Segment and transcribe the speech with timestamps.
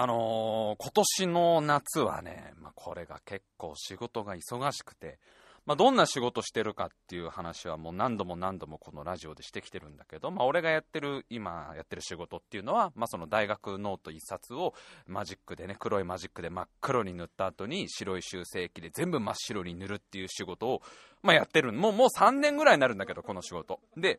[0.00, 5.18] あのー、今年の夏はね、まあ、これが結構仕事が忙しくて、
[5.64, 14.74] まあ、どんな仕事してるかっていう話はもう何度も何度もこのラジオでしてきてるんだけど、まあ、俺がやってる、今やってる仕事っていうのは、まあ、その大学ノート一冊を
[15.06, 20.82] マジックでね、黒いマジックで真っ黒に塗った後に白い修正液で全部真っ白に塗るっていう仕事を、
[21.22, 23.78] まあ、やってるもう、もう3年ぐらいになるんだけど、この仕事。
[23.96, 24.18] で、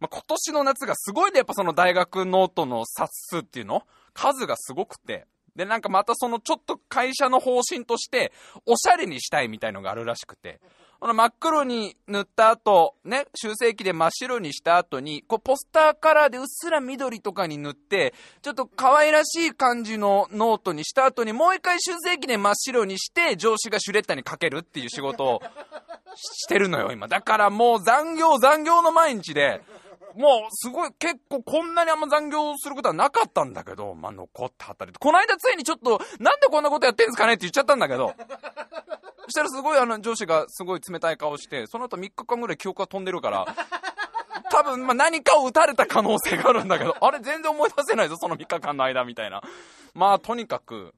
[0.00, 3.82] まあ、今年の夏がすごいで、やっぱその大学ノートの冊数っていうの？
[4.14, 5.26] 数がすごくて、
[5.56, 8.32] で、なんかまたそのちょっと会社の方針として、
[8.66, 10.60] おしゃれにしたいみたいのがあるらしくて、
[11.00, 25.42] この真っ黒に塗った後、ね、修正液で真っ白にした後に、こうポスターカラーでうっすら緑とかに塗って、ちょっと可愛らしい感じのノートにした後に、もう一回修正液で真っ白にして、上司がシュレッダーにかけるっていう仕事を
[26.16, 27.06] してるのよ、今。
[27.06, 29.62] だからもう残業残業の毎日で、
[30.18, 34.92] もう、すごい、結構こんなにあんま残業することはなかったんだけど、まあ、残ってはったり。
[34.92, 38.12] この間ついにちょっと、なんでこんなことやってんすかねって言っちゃったんだけど、
[39.26, 43.46] そしたらすごいあの上司がすごい冷たい顔して、その後3日間ぐらい記憶が飛んでるから、
[44.50, 49.40] 多分、まあ、何かを打たれた可能性があるんだけど、あれ全然思い出せないぞ、その3日間の間みたいな。
[49.94, 50.94] まあ、とにかく、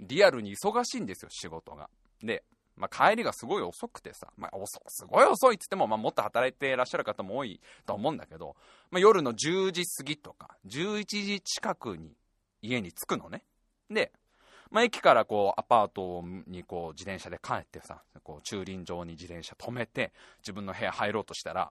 [0.00, 1.88] リアルに忙しいんですよ、仕事が。
[2.22, 2.42] で、
[2.80, 8.56] まあ、帰りがすごい遅くてさ、まあ、遅すごい遅いっつっても、まあ、もっと働いてらっしゃる方も多いと思うんだけど、
[8.90, 12.16] まあ、夜の10時過ぎとか、11時近くに
[12.62, 13.44] 家に着くのね。
[13.90, 14.12] で、
[14.70, 21.70] まあ、駅からこう、アパートにこう、自転車で帰ってさ、こう、駐輪場に自転車止めて、自分の部屋入ろうとしたら、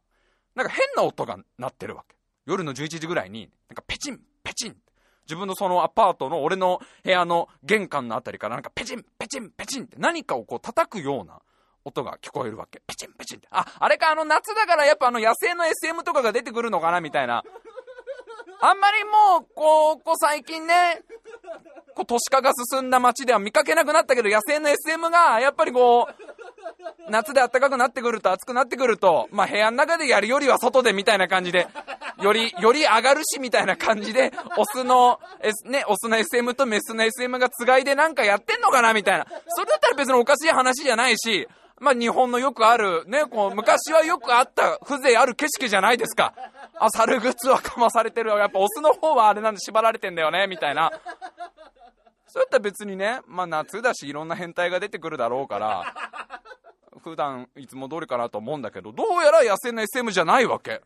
[0.53, 2.15] なんか変な音が鳴ってるわけ。
[2.45, 4.75] 夜の11時ぐらいに、なんかペチン、ペチンっ
[5.29, 11.39] 自分のそのアパートの俺の部屋の玄関のあたりからなんかペチン、ペチン、ペチンって何かをこう叩くような
[11.85, 12.81] 音が聞こえるわけ。
[12.87, 13.47] ペチン、ペチンって。
[13.51, 17.43] あ、あれかあの夏だからやっぱあの野生の SM とかが出てくるのかなみたいな。
[18.61, 21.01] あんまりもう、こう、こう最近ね、
[21.95, 31.67] こう都市化が進んだ街では見かけなくなったけど、野生の SM が、やっぱりこう、夏で暖かくなってくると、暑くなってくると、まあ部屋の中でやるよりは外でみたいな感じで、
[32.21, 39.25] より、より上がるしみたいな感じで、オスの、S、ね、オスの SM とメスの SM がつがいでなんかやってんのかなみたいな。
[39.47, 41.47] それだったら別におかしい話じゃないし、
[41.79, 46.33] まあ日本のよくある、ね、こう、昔はよくあった風情ある景色じゃないですか。
[46.77, 48.31] あ、猿グッズはかまされてる。
[48.31, 50.91] やっぱオスの方はあれなんで縛られてんだよね、みたいな。
[52.27, 55.93] そうやったら別にね、まあ夏だしいろんな変態が出てくるだろうから、
[57.01, 60.81] 普段いつも通りかなと思うんだけど、どうやら野生の SM じゃないわけ。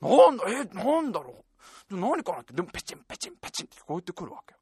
[0.00, 1.44] なんだ、え、なんだろ
[1.90, 1.94] う。
[1.94, 4.58] で何かなって、でもペチンペチンペチンって聞こえてくるわけよ。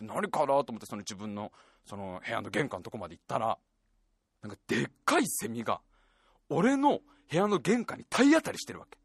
[0.00, 1.52] 何かなと思ってその自分の
[1.84, 3.58] その部屋の玄関のとこまで行ったら、
[4.42, 5.80] なんかでっかいセミが、
[6.48, 7.00] 俺の
[7.30, 8.98] 部屋の玄関に体当たりしてるわけ。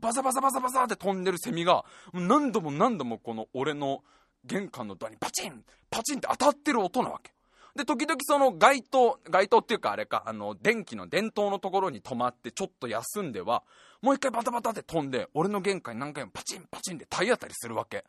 [0.00, 4.02] バサバサバサバサって飛んでるセミが、何度も何度もこの俺の
[4.44, 7.33] 玄関のドアにパチンパチンって当たってる音なわけ。
[7.76, 13.64] で、時々その街灯、街灯っていうかあれか、あの、電気の電灯のところに止まってちょっと休んでは、
[14.00, 18.04] もう一回バタバタって飛んで、俺の玄関に何回もパチンパチンで体当たりするわけ。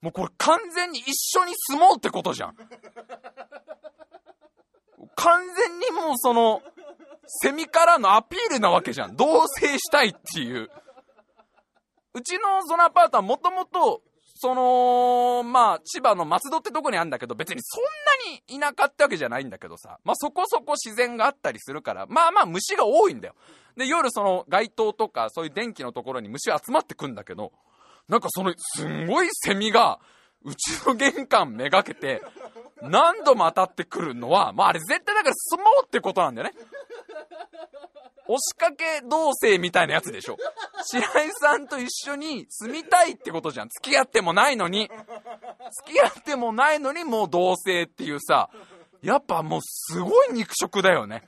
[0.00, 2.56] もうこれ完全に一緒に住もうってことじゃん。
[5.14, 6.62] 完全にもうその、
[7.26, 9.16] セミからのアピールなわけじゃん。
[9.16, 10.70] 同棲したいっていう。
[12.14, 14.02] うちのそのアパートはもともと、
[14.36, 17.82] その、まあ、千葉の松戸ってとこにあるんだけど、別にそん
[18.52, 23.34] なに田舎ってわけじゃないんだけどさ、まあそこそこ自然があったりするから、まあまあ虫が多いんだよ。
[23.76, 27.52] で、夜その街灯とかそういう電気のところに虫集まってくんだけど、
[28.08, 29.98] なんかその、すんごいセミが、
[30.44, 32.22] うちの玄関めがけて、
[32.82, 36.54] 何度も当たってくるのは、まああれ絶対だから相撲ってことなんだよね。
[38.28, 40.36] 押しかけ同棲みたいなやつでしょ。
[40.84, 43.68] 白井さんと一緒に住みたいってことじゃん。
[43.68, 44.90] 付き合ってもないのに。
[45.84, 48.50] 付き合ってもないのにもう同棲っていうさ、
[49.02, 51.22] やっぱもうすごい肉食だよね。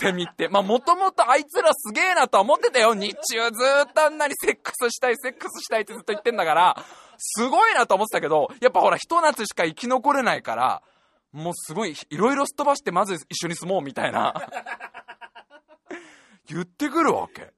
[0.00, 0.48] セミって。
[0.48, 2.94] まあもともとあいつらすげえなとは思ってたよ。
[2.94, 6.76] 日中ずーっとあんなにセックスしたい、セックスしたいってずっと言ってんだから、
[7.18, 10.82] すごいなと思ってたけど、やっぱほら、ひと夏しか生き残れないから、
[11.32, 14.34] もうすごい、いろいろすっ飛ばしてまず一緒に住もうみたいな。
[16.48, 17.52] 言ってくるわけ。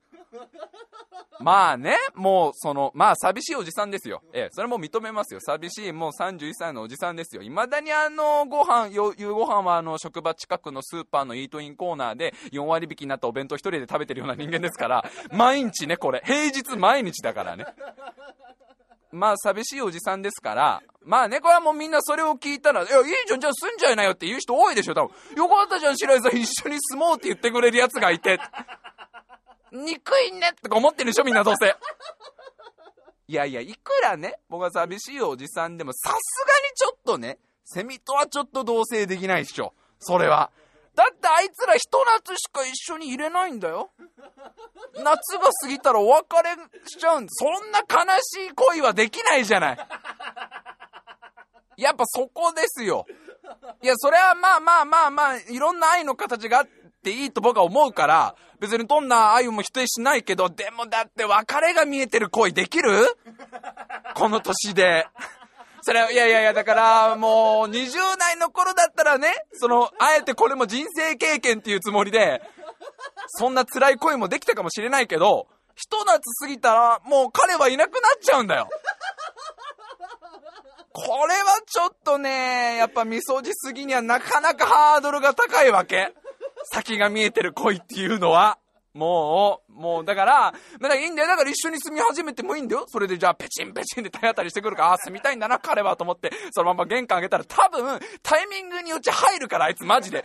[1.40, 4.22] まあね、もうその、まあ寂しいおじさんですよ。
[4.32, 5.40] ええ、それも認めますよ。
[5.40, 7.42] 寂しいもう31歳のおじさんですよ。
[7.42, 17.66] いまだにあの、ご飯、夕ご飯はあの、職場近くのスーパーのイートインコーナーで4割引きになったお弁当1人で食べてるような人間ですから、毎日ね、これ、平日毎日だからね。
[19.16, 25.36] まあ寂しいおじさんですから、まあね、これはもうみんなそれを聞いたら、いや、いいじゃん、じゃあ住んじゃいなよって言う人多いでしょ、多分。
[25.36, 28.38] よかったじゃん、白井さん、一緒に住もうって言ってくれる奴がいて。
[29.72, 31.76] 憎いねとか思ってるでしょ、みんなどうせ。
[33.28, 39.74] いやいや、いくらね、僕は寂しいおじさんでも、さすがにちょっとね、セミとはちょっと同棲できないっしょ。
[39.98, 40.50] それは。
[40.96, 43.90] だってあいつらひと夏しか一緒にいれないんだよ。
[44.96, 46.56] 夏が過ぎたらお別れ
[46.86, 47.86] しちゃうんそんな悲
[48.22, 49.78] しい恋はできないじゃない。
[51.76, 53.06] やっぱそこですよ。
[53.82, 56.66] いや、それはまあまあまあまあ、いろんな愛の形があっ
[57.04, 62.90] ていいと僕は思うから、別にどんな愛も否定しないけど、でもだって別れが見えてる恋できる？
[64.14, 65.06] この年で。
[65.86, 72.42] それは、いやいやいや、だから、もう、20代の頃だったらね、その、あえてこれも人生経験っていうつもりで、
[73.28, 75.46] そんな辛い恋もできたかもしれないけど、
[75.76, 78.68] ひと夏過ぎたら、もう彼はいなくなっちゃうんだよ。
[80.92, 86.12] これはちょっとね、やっぱみそじすぎにはなかなかハードルが高いわけ。
[86.72, 88.58] 先が見えてる恋っていうのは。
[88.96, 91.28] もう、もう、だから、だかいいんだよ。
[91.28, 92.86] だから一緒に住み始めてもいいんだよ。
[92.88, 100.24] それでじゃあペチンペチンで体当たりしてくるから、ああ、住みたいんだな、彼はと思って、そのまま玄関開けたら多分、タイミングによって入るから、あいつマジで。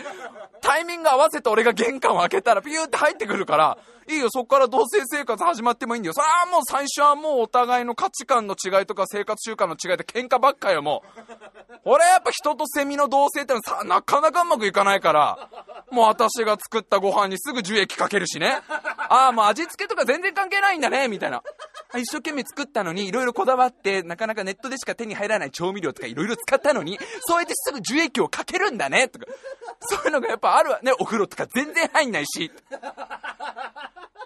[0.61, 3.77] タイミング合わせて俺が玄関を開けたら、ピューって入ってくるから、
[4.07, 6.13] いいよ、そっから同棲生活始まってもいいんだよ。
[6.13, 11.19] それはもう最初はもうお互いの価値観の違いとか生活習慣の違いで喧嘩ばっかよ、もう。
[11.83, 15.49] 俺やっぱ人とセミの同棲ってのはさ、なかなかうまくいかないから、
[15.91, 18.60] もう私が作ったご飯にすぐ樹液かけるしね。
[19.09, 21.43] ああ、もう味付けとか全然関係ないんだね、みたいな。
[21.95, 29.25] 一生懸命作ったのに、いろいろこだわって、なかなかネットでしか手に入らない調味料とかいろいろ使ったのに、そうやってすぐ樹液をかけるんだね、とか。
[29.81, 30.93] そういうのがやっぱあるわね。
[30.99, 32.51] お風呂とか全然入んないし。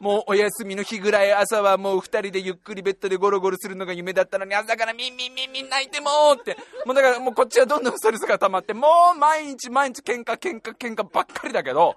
[0.02, 6.58] もうお休みの日ぐらい朝はもう二人でゆっくりベッドでゴロゴロするのが夢だったのに朝からミンミンミンミン泣いてもって。
[6.86, 11.96] もうだからもうこっちはどんどんストレスが溜まって、もう毎日毎日喧嘩喧嘩喧嘩ばっかりだけど、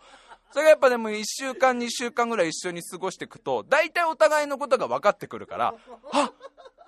[0.52, 5.74] それがやっぱでも1週間2週間ぐらい一緒に過ごしていくと、大体お互いのことが分かってくるから、
[6.12, 6.32] あ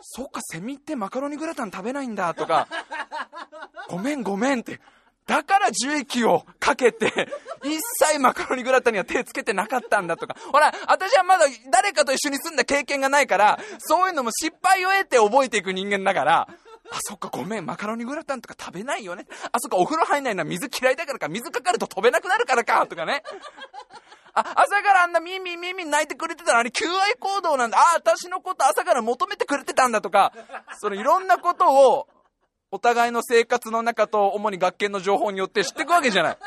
[0.00, 2.68] そっか、セミってマカロニグラタン食べないんだとか、
[3.88, 4.80] ごめんごめんって。
[5.26, 7.28] だから樹液をかけて、
[7.62, 10.36] 一切マカロニグラタンには手つけてなかったんだとか。
[10.50, 16.48] ほら、私はまだ誰かと一緒に住んだ経験がないから、そういうのも失敗を得て覚えていく人間だから、
[16.92, 19.26] あ、そっか、ごめん、マカロニグラタンとか食べないよね。
[19.52, 23.22] あ、そっか、お風呂入んないのは水嫌いだからか、水かかると飛べなくなるからか、とかね。
[24.34, 27.78] あ、朝からあんなミンミンミンミン泣いてくれてたらあれ求愛行動なんだ。
[27.78, 30.32] あ、私のこと朝から求めてくれてたんだとか、
[30.78, 32.08] そのいろんなことを、
[32.72, 36.38] お互いの生活の中と主に学研の情報によって知ってくわけじゃない。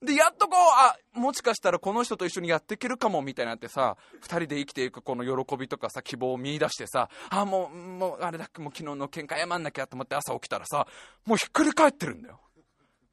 [0.00, 10.86] で、やっとこう、あ、もしかしたらこの人と一緒にやっていけるかも、みたいになってさ、二人で生きていくこの喜びとかさ、希望を見出してさ、あ、もう、もう、あれだっけ、もう昨日の喧嘩謝んなきゃと思って朝起きたらさ、
[11.26, 12.40] もうひっくり返ってるんだよ。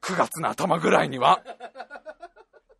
[0.02, 1.42] 9月の頭ぐらいには。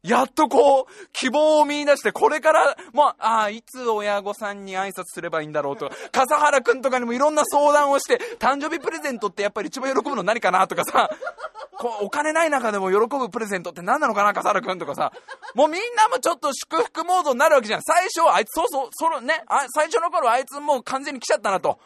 [0.07, 11.11] やっとこう、希望を見出して、これから、もう、ああ、いつ親御さんに挨拶すればいいんだろうとか、 笠原くんとかにもいろんな相談をして、誕生日プレゼントってやっぱり一番喜ぶの何かなとかさ、
[11.77, 15.13] こお金ない中でも喜ぶプレゼントって何なのかな、笠原くんとかさ、
[15.55, 17.83] もうみんなもちょっと祝福モードになるわけじゃん。
[17.83, 21.79] 最初あいつ、そうそう、そのね、あ最初の頃あいつもう完全に来ちゃったなと。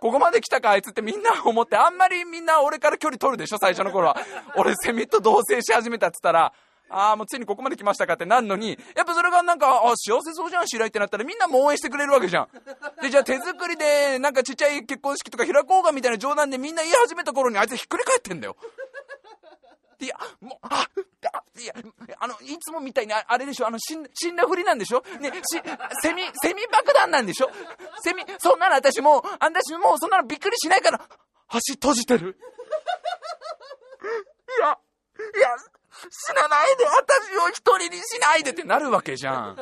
[0.00, 4.16] ここまで来たかあいつってみんな思って、あんまりみんな俺から距離取るでしょ、最初の頃は。
[4.54, 6.52] 俺セミと同棲し始めたっつったら、
[6.90, 12.48] ああ、もうついにここまで来ましたかってなるのに、やっぱそれがなんか、あ幸せそうじゃん、白井ってなったらみんなも応援してくれるわけじゃん。
[13.02, 18.56] で、じゃあ手作りで、なんかちっちゃい結婚式とか開こうかみたいな冗談でみんな言い始めた頃にあいつひっくり返ってんだよ。
[20.00, 20.88] いや、もう、あ、
[21.58, 21.74] いや、
[22.20, 25.02] あの、いつもみたいに、あれでしょ、あの、死ん死んだふりなんでしょ？
[25.20, 25.60] ね、し、
[26.02, 27.50] セミ、セミ爆弾なんでしょ？
[28.00, 31.00] セミ、そんなの私もう、私もうそんなのびっくりしないから、
[31.48, 32.38] 足閉じてる。
[34.58, 34.78] いや、
[35.36, 35.48] いや、
[36.10, 39.56] 死なないで私を一人にしないでってなるわけじゃん。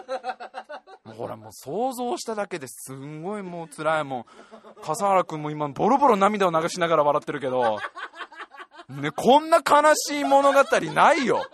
[1.04, 4.24] ほらもう想像しただけですんごいもう辛いもん。
[4.82, 7.78] 笠原君も今ボロボロ涙を流しながら笑ってるけど、
[8.88, 10.64] ね、こんな悲しい物語
[10.94, 11.44] ないよ。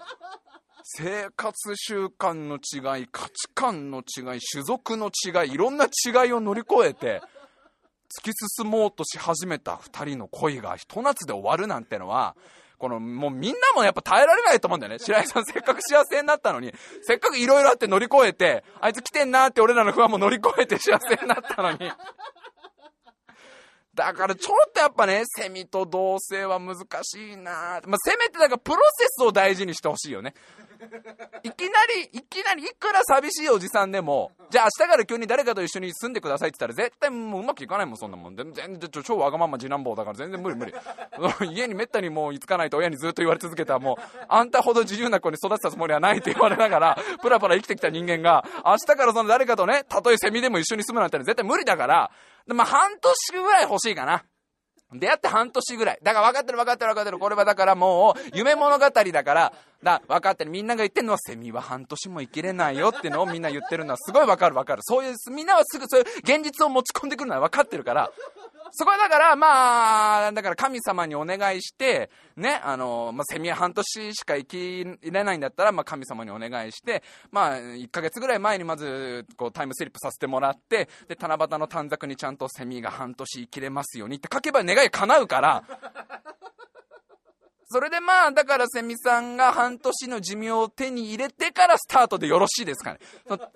[0.85, 7.23] 生活習慣の違い、価値観の違い、種族の違い、いろんな違いを乗り越えて、
[8.21, 12.37] 突き進もうとし始めた二人の恋がひと夏で終わるなんてのは、
[12.83, 14.99] この、もうみんなもやっぱ耐えられないと思うんだよね。
[15.07, 21.93] 白井さんせっかく幸せになったのに、せっかく色々あって乗り越えて、あいつ来てんなって俺らの不安も乗り越えて 幸せになったのに。
[23.95, 30.35] だからちょっとやっぱね、セミと同性は難しいなまあ、せめてだからプロセスを大事にしてほしいよね。
[31.45, 38.37] いきなり、いきなりいくら寂しいおじさんでも、じゃあ明日から急に誰かと一緒に住んでくださいって言ったら絶対もううまくいかないもん、そんなもん。
[38.37, 40.75] 全然、超わがまま次男坊だから全然無理無理。
[41.53, 52.11] 家にめったにもう居つかないと親にずっと言われ続けたもう、あんたほど自由な子に育てたつもりはないって言われながら、プラプラ生きてきた人間が、明日からその誰かとね、たとえセミでも一緒に住むなんて絶対無理だから、
[52.47, 54.25] まあ、半年ぐらい欲しいかな。
[54.95, 55.99] 出会って半年ぐらい。
[56.03, 57.19] だから分かってる分かってる分かってる。
[57.19, 60.51] これはだからもう、夢物語だから、だ、分かってる。
[60.51, 64.83] みんなが言ってるのは、セミは半年も生きれないよっていうのをみんな言ってるのは、すごい分かる分かる。
[64.83, 68.11] そういう、みんなはすぐそういう現実を持ち込んでくるのは分かってるから、
[68.73, 85.65] そこはだから、まあ、だから神様にお願いして、ね、あの、まあ、セミは半年しか生きれないんだったら、まあ、神様にお願いして、まあ、1ヶ月ぐらい前にまず、こう、タイムスリップさせてもらって、で、七夕の短冊にちゃんとセミが半年生きれますようにって書けば願い叶うから、
[87.73, 92.99] それでまあ、だからセミさんが半年の寿命を手に入れてからスタートでよろしいですかね。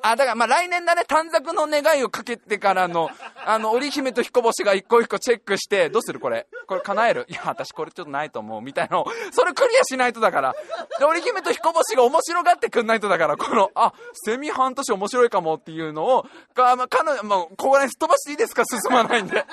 [0.02, 3.10] あ、だからまあ来年だね、短冊の願いをかけてからの、
[3.44, 6.46] あの、織姫と彦星が一個一個チェックして、どうするこれ？
[6.66, 7.26] これ叶える？
[7.28, 8.62] いや、私これちょっとないと思う。
[8.62, 10.54] みたいなのそれクリアしないとだから。
[10.98, 18.64] で、織姫と彦星が面白がってくんないとだから、この、あ、セミ半年面白いかもっていうのを、か、まあ、彼女、まあ、ここら辺すっ飛ばしていいですか？
[18.64, 19.44] 進まないんで。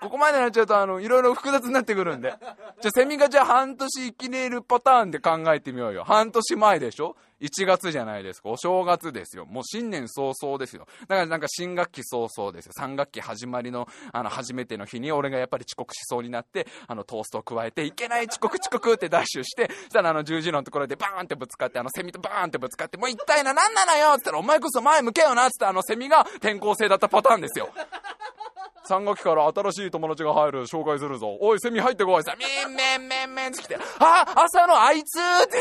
[0.00, 2.34] ここまでなっちゃうと、あの、いろいろ複雑になってくるんで。
[2.80, 6.02] じゃあ、セミがじゃあ半半年生きれるパターンで考えてみようよ。
[6.04, 8.48] 半年前でしょ ?1 月じゃないですか。
[8.48, 9.44] お正月ですよ。
[9.44, 10.86] もう新年早々ですよ。
[11.02, 12.72] だからなんか新学期早々ですよ。
[12.80, 27.68] 3学期始まりの、あの、初めての日に俺がやっぱり遅刻しそうになって、あの、トーストを加えて、いけない遅刻遅刻ってダッシュして、そしたらあの、十字路のところでバーンってぶつかって、あの、セミとバーンってぶつかって、もう一体な、なんなのよって言ったら、お前こそ前向けよなって言ったら、あの、セミが転校生だったパターンですよ。
[28.88, 31.36] 3学期から新しい友達が入る紹介するぞ。
[31.40, 32.22] おい、セミ入ってこい。
[32.22, 35.60] さ、みんめんめんめんって来て、あ、朝のあいつって、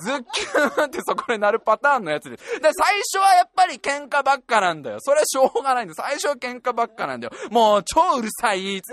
[0.00, 2.36] ズッキューンってそこでなるパターンのやつで。
[2.36, 4.98] で、最初はやっぱり喧嘩ばっかなんだよ。
[5.00, 5.94] それはしょうがないんだ。
[5.94, 7.32] 最初は喧嘩ばっかなんだよ。
[7.50, 8.92] もう、超うるさいつ。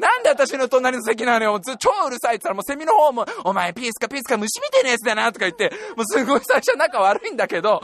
[0.00, 1.60] なんで私の隣の席なのよ。
[1.78, 7.82] 超うるさいっつったらもうセミの方も、お前ピースかピースか虫みてえなやつだなとか言って、もうすごい最初は仲悪いんだけど、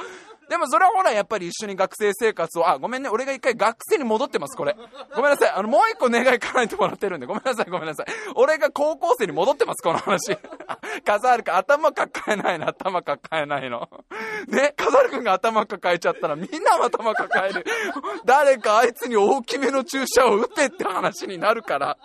[0.53, 4.77] でもそれはほら、やっぱり一緒に学生生活を、あ、ごめんね、俺が一回学生に戻ってます、これ。
[5.17, 5.51] ごめんなさい。
[5.51, 8.07] あの、もう一個願い叶えてもらってるんで、ごめんなさい、ごめんなさい。
[8.35, 10.37] 俺が高校生に戻ってます、この話。
[11.07, 13.89] カザールか頭抱えないの、頭抱えないの。
[14.47, 17.65] ね、カザール君が頭抱えちゃったらみんなも頭抱える。
[18.27, 21.97] 誰かあいつに大きめの注射を打てって話になるから。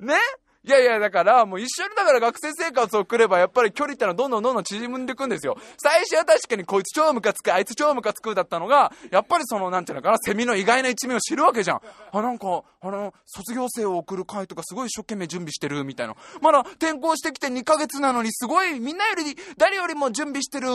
[0.00, 0.16] ね
[0.66, 5.58] いやいや、だから、もう一緒にだから学生生活を送れば、やっぱり距離ってのはどんどんどんどん縮んでいくんですよ。
[5.76, 11.80] 最初は確かにこいつ超ムカつく、あいつ超ムカつくだったのが、やっぱりその、なんていうのかな、セミの意外な一面を知るわけじゃん。
[12.12, 16.14] あ、なんか、あの、卒業生を送る会とかすごい一生懸命準備してる、みたいな。
[16.42, 20.68] まだ転校してきて2ヶ月なのに、すごい、みんなより、誰よりも準備してる、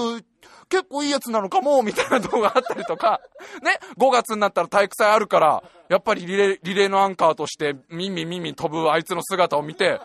[0.70, 3.22] 結構いいやつなのかも、みたいな動画あったりとか、
[3.62, 10.00] ね、5月になったら体育祭あるから、やっぱりリレー、リレーのアンカーとして、ミンミミミ飛ぶあいつの姿を見て、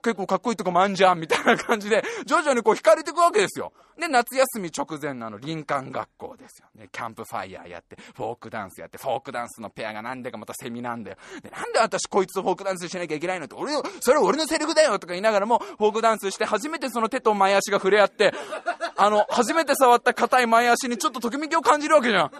[0.00, 3.72] 結構かっこいいとこもあんじゃん、みたいな感じで、徐々にこう惹かれていくわけですよ。
[3.98, 6.88] で、夏休み直前のあの、林間学校ですよね。
[6.90, 11.16] キャンプファイヤーやって、フォークダンスやって、フォークダンスのペアがなんでかまたセミなんだよ。
[11.42, 18.32] で、なんで私こいつフォークダンスしなきゃいけないのって、俺の、それ俺のセリフだよとか言いながらも、フォークダンスして初めてその手と前足が触れ合って、
[18.96, 22.30] あの、初めて触った硬い前足にちょっとときめきを感じるわけじゃん。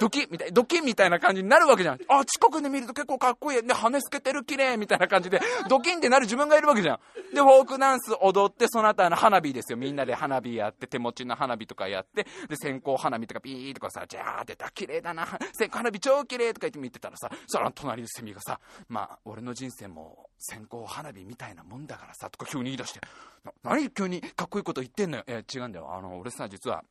[0.00, 1.98] ドキみたい、ドキみたいな感じになるわけじゃん。
[2.08, 3.62] あ、近くで見ると結構かっこいい。
[3.62, 6.98] で、羽透けてる綺麗みたいな感じで、ドキンってなる自分がいるわけじゃん。
[7.34, 9.78] で、フォークダンス踊って、その後あの花火ですよ。
[9.78, 15.26] みんなで花火花火やって、手持ちの花火とかやって、で、線香花火とかピーとかさ、じゃー出た、綺麗だな。
[15.52, 23.00] 線香花火超綺麗とか言って見てたらさ、そら隣のセミがさ、まあ、俺の人生も線香花火みたいなもんだからさ、とか急に言い出して、
[23.44, 25.24] な、何急にかっこいいこと言ってんのよ。
[25.26, 25.94] え違うんだよ。
[25.94, 26.84] あの、俺さ、実は、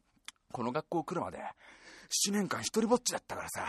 [0.52, 1.40] この学校来るまで、
[2.28, 3.66] 7年間一人ぼっちだったからさ。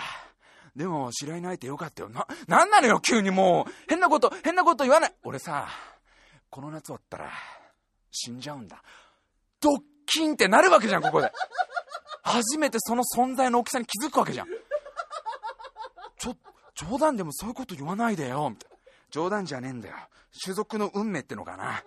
[0.76, 2.09] でも、知り合いないてよかったよ。
[2.09, 3.73] な、なんなのよ、急にもう。
[3.88, 5.14] 変なこと、変なこと言わない。
[5.23, 5.69] 俺さ、
[6.50, 7.31] この夏終わったら、
[8.11, 8.83] 死んじゃうんだ。
[9.64, 11.33] ドッキンってなるわけじゃん、ここで。
[12.23, 14.47] 初めてその存在の大きさに気づくわけじゃん。
[16.18, 16.37] ちょ、
[16.75, 18.76] 冗談でもそういうこと言わないでよ、みたいな。
[19.11, 19.97] 冗談じゃねえんだよ。
[20.42, 21.83] 種族の運命ってのかな。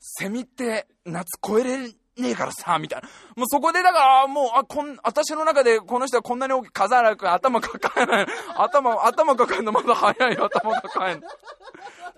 [0.00, 3.08] セミって夏越えれねえからさ、みたいな。
[3.36, 8.26] もうそこでだから、もう、あ、こん、私の中でこの人はこんなに大きい、風原君頭抱えない。
[8.56, 11.28] 頭、頭抱えるのまだ早いよ、頭抱えるの。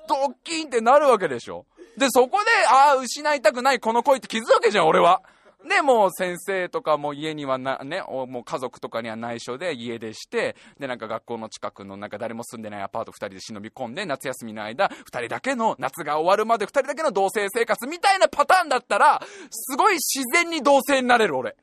[0.09, 1.67] ドッキンってなるわけでしょ。
[2.01, 5.21] で、そこで、ああ、失いたくないこの恋って気づくわけじゃん、俺は。
[5.69, 21.55] で、もう先生とかも家にはな、ね、もう家族とかには内緒で家出して、で、なんか学校の近くのなんか誰も住んでないアパート2人で忍び込んで、夏休みの間、2人だけの、夏が終わるまで2人だけの同棲生活みたいなパターンだったら、すごい自然に同棲になれる俺。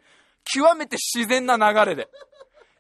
[0.44, 2.10] 極めて自然な流れで。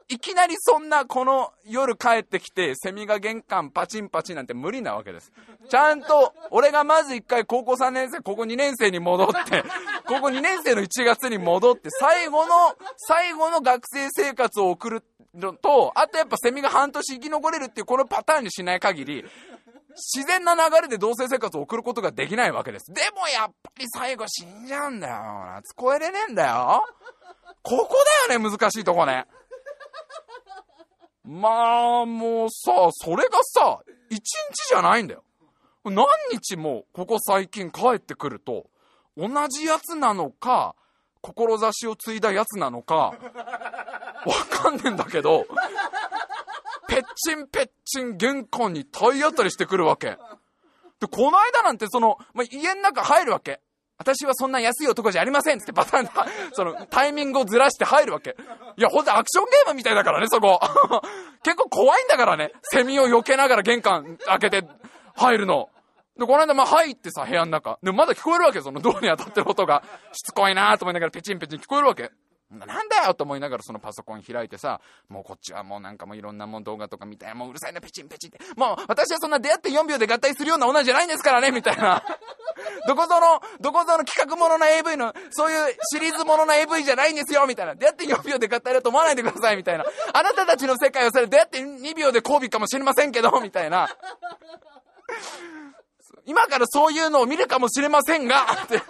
[0.09, 5.33] いきなりそんなこの夜帰ってきてセミが玄関パチンパチンなんて無理なわけです。
[5.69, 9.63] ちゃんと俺がまず一回高校3年生、高校2年生に戻って、
[10.05, 12.53] 高校2年生の1月に戻って最後の、
[12.95, 15.03] 最後の学生生活を送る
[15.35, 19.25] のと、あとやっぱセミが半年生き残れるっていうこのパターンにしない限り、
[20.13, 22.93] 自然な流れで同棲生活を送ることができないわけです。
[22.93, 25.15] でもやっぱり最後死んじゃうんだよ。
[25.55, 26.85] 夏越えれねえんだよ。
[27.61, 27.95] ここ
[28.29, 29.25] だよね、難しいとこね。
[31.27, 35.23] まあ、もうさ、それがさ、一日じゃないんだよ。
[35.83, 38.67] 何日もここ最近帰ってくると、
[39.17, 40.73] 同じやつなのか、
[41.21, 43.15] 志を継いだやつなのか、わ
[44.49, 45.45] かんねえんだけど、
[46.87, 50.17] ペッチンペッチン玄関に体当たりしてくるわけ。
[51.01, 53.59] で、この間なんてその、まあ、家の中入るわけ。
[53.97, 56.09] 私はそんな安い男じゃありませんってパターン
[56.53, 58.35] その、タイミングをずらして入るわけ。
[58.77, 60.59] いや、ほんとアクションゲームみたいだからね、そこ。
[61.43, 62.51] 結構怖いんだからね。
[62.61, 64.67] セミを避けながら玄関開けて
[65.15, 65.69] 入るの。
[66.17, 67.79] で、この間、まあ、入ってさ、部屋の中。
[67.81, 69.83] でもまだ聞こえるわけ、そのドアに当たってる音が。
[70.13, 72.11] しつこいなと思いながらペチンペチン聞こえるわけ。
[72.49, 78.39] なんだよと思いながらそのパソコン開いてさ、もうこっちはもうなんかもういろんなもん動画とか見たいもううるさいなペチンペチンって。
[78.55, 82.01] もう私はそんな出会って4秒で合体するような女じゃないんですからね、みたいな。
[82.87, 87.75] どこぞの、どこぞの企画ものの AV の、そういうシリーズものの AV じゃないんですよ、みたいな。
[87.75, 89.85] 出会って4秒で合体だと思わないでください、みたいな。
[90.13, 93.89] あなたたちの世界はそれ出会って2秒で交尾かもしれませんけど、みたいな。
[96.25, 98.81] 今からそういうのを見るかもしれませんが、って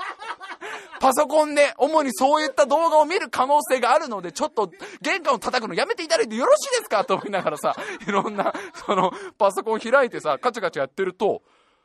[1.00, 7.06] パソコンで主にそういった動画を見る可能性があるので、ちょっと玄関を叩くのやめていただいてよろしいですか？
[7.06, 7.76] と思いながらさ、
[8.08, 8.54] いろんな、
[8.88, 11.44] その、パソコン開いてさ、カチャカチャやってると、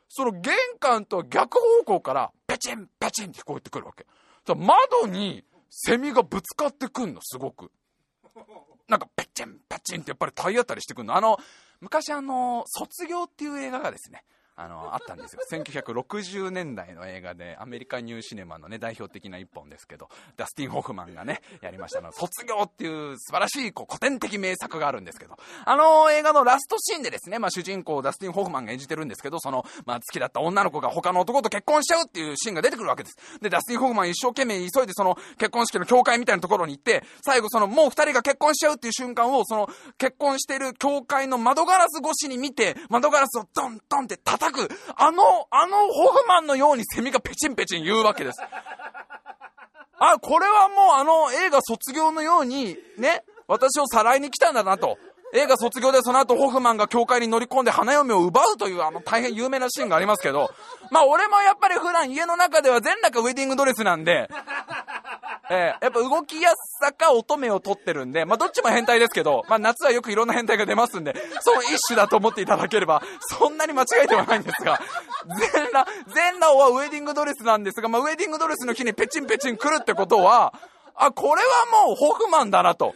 [0.09, 4.05] その玄関と逆方向から、ペチンペチンって聞こえてくるわけ。
[4.55, 7.71] 窓にセミがぶつかってくんの、すごく。
[8.87, 11.15] なんか、ペチンペチンってやっぱり体当たりしてくんの。
[11.15, 11.37] あの、
[11.79, 14.23] 昔あの、卒業っていう映画がですね、
[14.55, 15.41] あの、あったんですよ。
[15.51, 33.15] 1960年代の映画で、アメリカニューシネマのね、代表的な一本ですけど、ダスティン・ホフマンがね、やりましたの、卒業っていう素晴らしい、こう、古典的名作があるんですけど、あの映画のラストシーンでですね、まあ、主人公ダスティン・ホフマンが演じてるんですけど、その、まあ、好きだった女の子が他の男と結婚しちゃうっていうシーンが出てくるわけです。
[33.41, 48.41] で、ダスティン・ホフマン一生懸命急いでその結婚式の教会みたいなところに行って、最後その、もう二人が結婚しちゃうっていう瞬間を、その、結婚してる教会の窓ガラス越しに見て、窓ガラスをドンドンって叩く、あの、あのホフマンのようにセミがペチンペチン言うわけです。
[49.99, 54.97] あ、これはもうあの映画卒業のように、ね、私をさらいに来たんだなと。
[55.35, 60.51] 映画卒業でその後ホフマンが教会に乗り込んで花嫁を奪うというあの大変有名なシーンがありますけど、
[60.91, 64.29] まあ俺もやっぱり普段家の中では全裸ウェディングドレスなんで、
[65.53, 74.79] えー、やっぱ動きやすさか乙女を取ってるんで、まあどっちも変態ですけど、まあ夏はよくいろんな変態が出ますんで、その一種だと思っていただければ、そんなに間違えてはないんですが、
[75.53, 80.53] 全裸、全裸はウェディングドレスなんですが、まあウェディングドレスの日にペチンペチン来るってことは、
[80.95, 82.95] あ、これはもうホフマンだなと。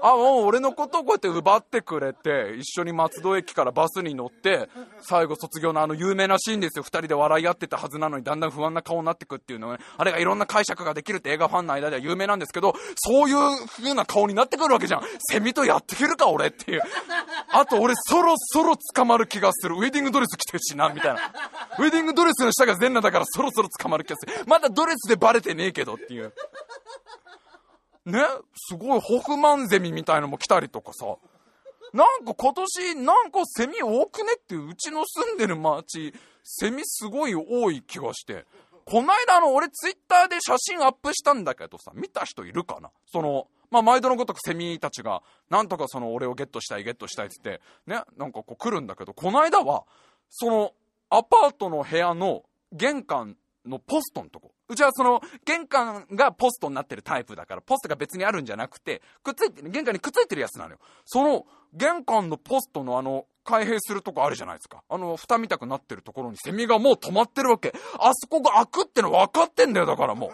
[0.00, 4.68] あ、もう俺のことをこうやって奪ってくれて、一緒に松戸駅からバスに乗って、
[5.00, 6.82] 最後卒業のあの有名なシーンですよ。
[6.82, 9.78] 二人で笑い合ってたはずなのに、だんだん不安な顔になってくっていうのね。
[9.96, 15.02] あれがいろんな解釈ができるって映画ファンの間では有名なんですけど、そういう風な顔になってくるわけじゃん。
[15.30, 16.82] セミとやっていけるか、俺っていう。
[17.50, 19.76] あと俺そろそろ捕まる気がする。
[19.76, 21.20] ウェディングドレス着てるしな、みたいな。
[21.78, 24.32] ウェディングドレスの下が全裸だからそろそろ捕まる気がする。
[24.46, 26.32] まだドレスでバレてねえけどっていう。
[28.06, 28.20] ね、
[28.54, 31.06] すごいホフマンゼミみたいのも来たりとかさ、
[31.92, 36.12] なんか今年、なんかセミ多くねってうちの住んでる町、
[36.42, 38.44] セミすごい多い気がして。
[38.84, 42.90] こないだの、俺ツイッターで写真アップしたんだけどさ、見た人いるかな？
[43.06, 49.84] その、まあ、毎度のごとくセミたちが、なんとかその俺をゲットしたいゲットしたいっつって、ね、なんかこう来るんだけど、こないだは、
[50.28, 50.72] その、
[51.10, 54.52] アパートの部屋の玄関のポストのとこ。
[54.68, 60.78] うちはその、玄関がポストになってるタイプだから、ポストが別にあるんじゃなくて、くっついて、玄関にくっついてるやつなのよ。
[61.04, 64.82] その、玄関のポストのあの、開閉するとこあるじゃないですか。
[64.88, 67.74] あの、蓋みたくなってるところにセミがもう止まってるわけ。
[67.98, 70.30] あそこが開くっての分かってんだよ、だからもう。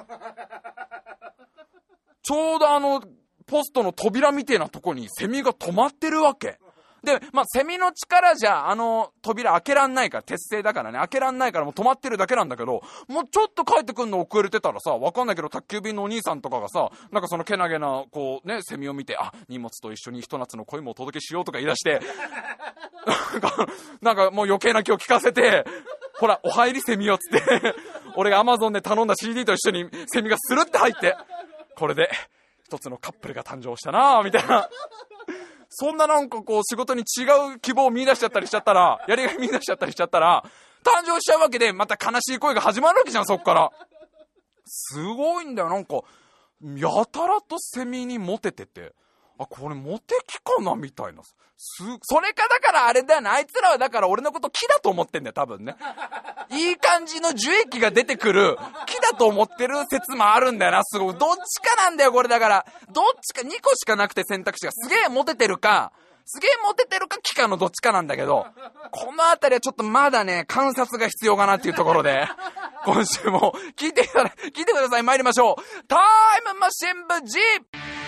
[2.23, 3.03] ちょうどあの、
[3.47, 6.61] ポストの扉みてえなとこにセミが止まってるわけ。
[7.03, 22.01] で、まあ、セミの力じゃ、あの、扉開けらんないから、鉄製だからね、開けらんないからもう止まってるだけなんだけど、もうちょっと帰ってくんの遅れてたらさ、わかんないけど、宅急便のお兄さんとかがさ、なんかそのけなげな、こうね、セミを見て、あ、荷物と一緒にひと夏の恋もお届けしようとか言い出して、
[23.33, 23.67] なんか、
[24.03, 25.65] なんかもう余計な気を聞かせて、
[26.19, 27.75] ほら、お入りセミよっつって、
[28.17, 31.17] 俺がアマゾンで頼んだ CD と一緒にセミがスルって入って、
[31.77, 32.11] これで、
[32.65, 34.69] 一つのカップルが誕生したなみたいな。
[35.71, 37.23] そんななんかこう仕事に違
[37.55, 40.45] う希望を見出しちゃったりしちゃったら、 やりがい見出しちゃったりしちゃったら、
[40.83, 43.71] 誕生しちゃうわけで、また悲しい声が始まるわけじゃん、そっから。
[44.67, 46.01] すごいんだよ、なんか、
[46.63, 48.95] やたらとセミにモテてて。
[49.41, 51.23] あ、これモテ期かなみたいな。
[51.23, 53.33] す、それかだからあれだよな。
[53.33, 55.77] あいつらはだから俺のこと木だと思ってんだよ、多分ね。
[56.51, 61.15] いい感じの樹液が出てくる木だと思ってる説もあるんだよな、すごい。
[61.15, 62.67] どっちかなんだよ、これだから。
[62.91, 64.73] どっちか、2個しかなくて選択肢が。
[64.73, 65.93] すげえモテてるか、
[66.27, 68.47] すげえモテてるか木かのどっちかなんだけど、
[68.91, 72.29] このあたりはちょっとまだね、観察が必要かなっていうところで、
[72.85, 75.85] 今週も聞いてい、聞いてください、参りましょう。
[75.87, 78.00] タイムマシン部 G!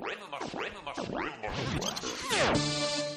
[0.00, 1.44] Rhythm of, rhythm of, rhythm
[1.82, 3.07] of.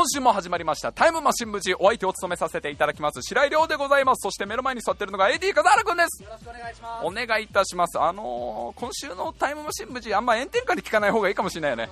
[0.00, 0.92] 今週も始まりました。
[0.92, 3.20] タイムマシン部ジお相手を務めさせていただきます。
[3.20, 4.22] 白井亮でございます。
[4.22, 6.22] そして目の前に座ってるのが AD 風原くんです。
[6.22, 7.06] よろしくお願いします。
[7.06, 8.00] お願いいたします。
[8.00, 11.90] あのー、今週のタイムマシン部ジあんま炎天下に聞かない方がいいかもしれないよね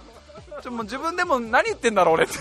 [0.62, 2.34] ちょもう自分でも何言ってんだろう俺って。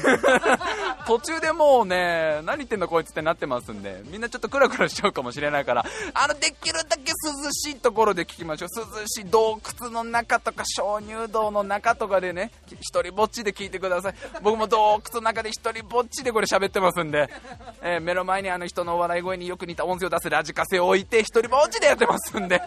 [1.06, 4.02] 途中でもうね何言ってんだこいつってなってますんで。
[4.06, 5.86] みんなちょっとクラクラしちゃうかもしれないから。
[6.14, 8.70] あのできるだけ涼しいところで聞きましょう。
[9.00, 14.16] 涼しい洞窟の中とか鍾乳洞の中とかでね一人ぼっちで聞いてください。
[14.42, 17.30] 僕も洞窟の中で一人ぼっちでこれ喋ってますんで、
[17.82, 22.62] えー、目の前にあの人の笑い声によく似た音声を出すラジカセを置いて一人ぼっちでやってますんで。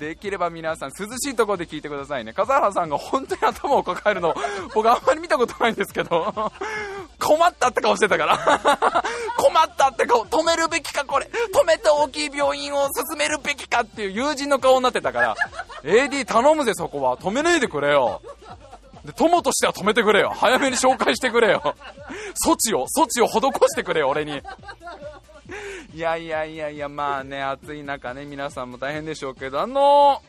[0.00, 2.32] できれば皆さん涼しいところで聞いてくださいね。
[2.32, 4.34] 笠原さんが本当に頭を抱えるの
[4.74, 6.32] 僕あんまり見たことないんですけど
[7.20, 8.38] 困ったって顔してたから。
[9.36, 11.26] 困ったって顔止めるべきかこれ。
[11.54, 15.36] 止めて大きい病院を進めるべきかっていう友人の顔になってたから。
[15.84, 17.18] AD 頼むぜそこは。
[17.18, 18.22] 止めないでくれよ。
[19.04, 20.32] で友としては止めてくれよ。
[20.34, 21.74] 早めに紹介してくれよ。
[22.42, 23.32] 措置を措置を施
[23.68, 24.42] してくれよ俺に。
[25.94, 30.22] いやいやいやいや、まあね、暑い中ね、皆さんも大変でしょうけど、あの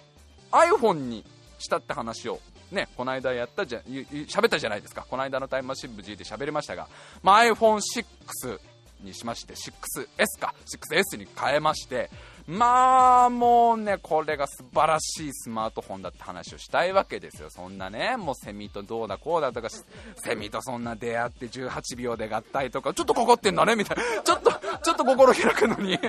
[0.51, 1.25] ー、iPhone に
[1.59, 2.39] したって話を、
[2.71, 5.05] ね、この間やったじゃ、喋ったじゃないですか。
[5.09, 6.87] この間のタイムマシン部 G で喋りましたが、
[7.21, 8.59] まあ、iPhone6
[9.01, 12.09] にしまして、6S か、6S に変えまして、
[12.47, 17.49] まあもうね、これが素晴らしいスマートフォンだって話をしたいわけですよ。
[17.49, 19.69] そんなね、もうセミとどうだこうだとか、
[20.15, 24.03] セミとそんな出会って18秒で合体とか、ちょっとかかってんだねみたいな。
[24.23, 25.99] ちょっと、ちょっと心開くのに、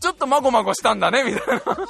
[0.00, 1.88] ちょっとまごまごしたんだねみたいな。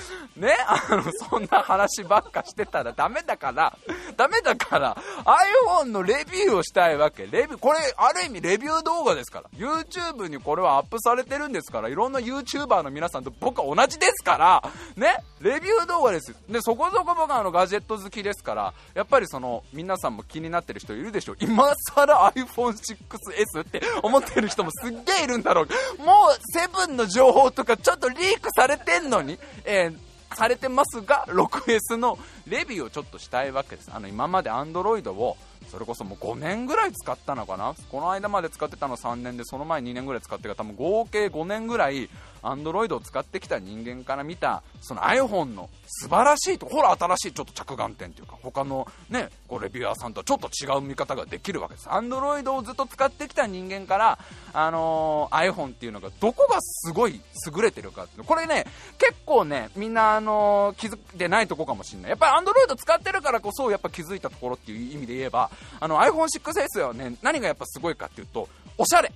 [0.36, 3.76] ね、あの、そんな話ばっかしてたらダメだから、
[4.16, 7.24] ダメだから、iPhone のレビューをしたいわけ。
[7.24, 9.50] レビュー、これ、ある意味レビュー動画ですから。
[9.56, 14.62] YouTube にこれはアップされてるんですから、いろんな YouTuber の皆さんと僕は同じですから、
[14.96, 16.34] ね、レビュー動画です。
[16.48, 21.36] で、そこそこ僕はあの、ガジェット好きですから、やっぱりその、皆さんも気になってる人いるでしょ。
[21.40, 25.66] 今更 iPhone6S って思ってる人もすっげえいるんだろう。
[26.02, 29.85] もう、7の情報とかちょっとリークされてんのに、えー
[30.34, 33.90] されてますが 6S のレビューをちょっとしたいわけです。
[33.92, 35.36] あの今まで Android を
[35.70, 37.74] それこそもう5年ぐらい使ったのかな？
[37.90, 42.08] この間まで使ってたの3年でその前2年ぐらい使ってた多分合計5年ぐらい
[42.46, 51.88] Android を使ってきた人間から見たその iPhone の素晴らしいとほら新しいちょっと着眼点というか他のねこうレビュアーさんとはちょっと違う見方ができるわけです。
[51.88, 54.18] Android をずっと使ってきた人間から、
[54.52, 57.20] あのー、iPhone っていうのがどこがすごい
[57.54, 58.66] 優れてるかってこれね
[58.98, 62.10] 結構ねみんな、あのー、気づいてないとこかもしれない。
[62.10, 69.12] やっぱり Android 使ってるからこそやっぱ気づいたところっていう意味で言えばあの iPhone6S はね何がやっぱすごいかっていうとおしゃれ。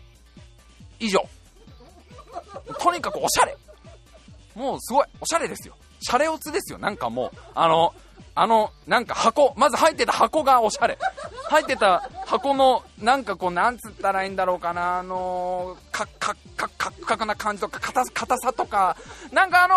[0.98, 1.26] 以上。
[2.78, 3.56] とにかくおしゃれ。
[4.54, 5.74] もうすごいおしゃれですよ。
[6.00, 6.78] シャレオツですよ。
[6.78, 7.94] なんかもうあの
[8.34, 10.98] あのなんか箱まず入ってた箱がおしゃれ。
[11.48, 14.98] 入ってた箱のなんかこうなんつったらいいんだろうかな。
[14.98, 18.04] あのカッカッカッカッカクな感じとか硬
[18.38, 18.96] さとか。
[19.32, 19.74] なんかあの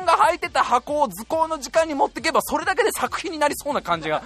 [0.00, 4.22] iPhone が入ってた箱を図工の時間に持ってけばそれだけで作品になりそうな感じが。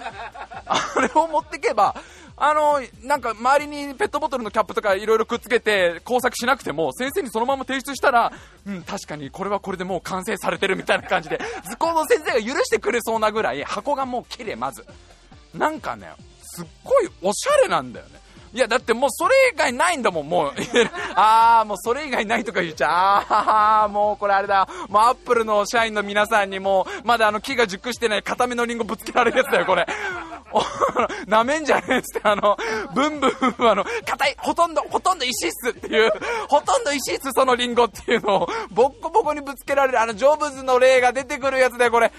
[0.65, 1.95] あれを持ってけば
[2.41, 8.31] あの、なんか周りにペットボトルのキャップとかいろいろくっつけて工作しなくても、先生にそのまま提出したら、
[8.65, 14.85] うん、確かにこれはこれでもう完成されてるみたいな感じで、図工の先生が許してくれそうなぐらい箱がもう綺麗まず。
[15.53, 16.07] なんかね、
[16.41, 18.19] すっごいおしゃれなんだよね。
[18.53, 20.53] いや、だってもうそれ以外ないんだもん、もう。
[21.15, 22.89] あー、もうそれ以外ないとか言っちゃう。
[23.29, 24.67] あー、もうこれあれだ。
[24.89, 29.85] もうアップルの社員の皆さんにもうまだあの木が熟してない固めのリンゴぶつけられるやつだよ、これ。
[31.27, 32.57] なめんじゃねえっつって、あの、
[32.93, 33.31] ブンブン、
[33.69, 36.11] あの、硬い、ほとんど、ほとんど石っすっていう、
[36.47, 42.11] ほとんど石っす、そのリンゴっていうのを、ボッコボコにぶつけられる、あの、成仏の例が出てくるやつだよ、これ。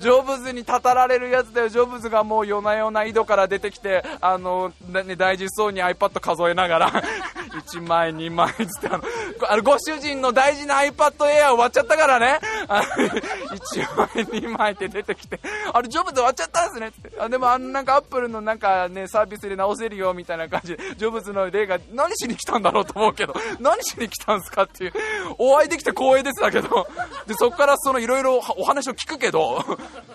[0.00, 1.68] ジョブズにたたられるやつだよ。
[1.68, 6.92] ジョブズがもう夜な夜な井戸から出てきてあの、ね、大事そうに iPad 数えながら。
[7.50, 9.02] 1枚2枚つってあの
[9.48, 12.38] あのご主人の大事な iPad Air 終わっちゃったからね。
[12.68, 15.40] あ1枚2枚って出てきて
[15.72, 17.20] あれジョブズ終わっちゃったんですねって。
[17.20, 24.92] あでもあのなんかアップルのなんかねサービスで直せるよみたいな感じでジョブズの例が何しに来たんだろうと思うけど何しに来たんすかっていう。
[25.38, 26.86] お会いできて光栄ですだけど。
[27.26, 29.64] でそこからそのいろいろお話を聞くけど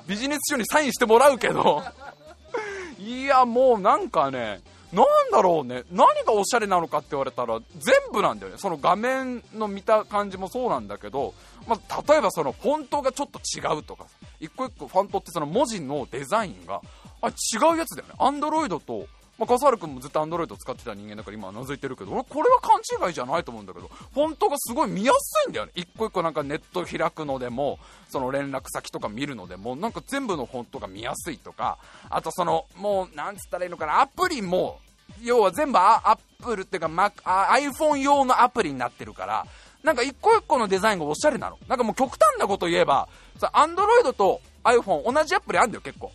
[0.08, 1.84] ビジネス書にサインしてもらうけど。
[3.00, 4.62] いやもうなんかね
[4.94, 5.84] なんだろうね。
[5.92, 8.58] 何がおしゃれなのかって言われたら全部なんだよね。
[8.58, 11.34] その画面の見た感じもそうなんだけど、
[11.68, 14.06] まあ、例えばそのフォントがちょっと違うとか
[14.40, 16.82] 一個一個ファントってその文字のデザインが
[17.22, 17.32] あ違
[17.74, 18.14] うやつだよね。
[18.20, 25.74] アンドロイドとまあ、笠原君もずっとアンドロイド使ってた人間だから今覗いてるけど俺これは勘違いじゃないと思うんだけどフォントがすごい見やすいんだよね。
[25.76, 31.78] 一個一個なんかネット開くのでもその連絡先とか見るのでもなんか全部のフォントが見やすいとか
[32.10, 34.80] あとそのもうなんつったらいいのかなアプリも
[35.22, 39.46] 要は全部アップルっていうか Mac iPhone 用のアプリになってるから
[39.84, 41.60] なんか一個一個のデザインがおしゃれなの。
[41.68, 46.12] なんかもう極端なこと言えばさ Android と iPhone 同じアプリあるんだよ結構。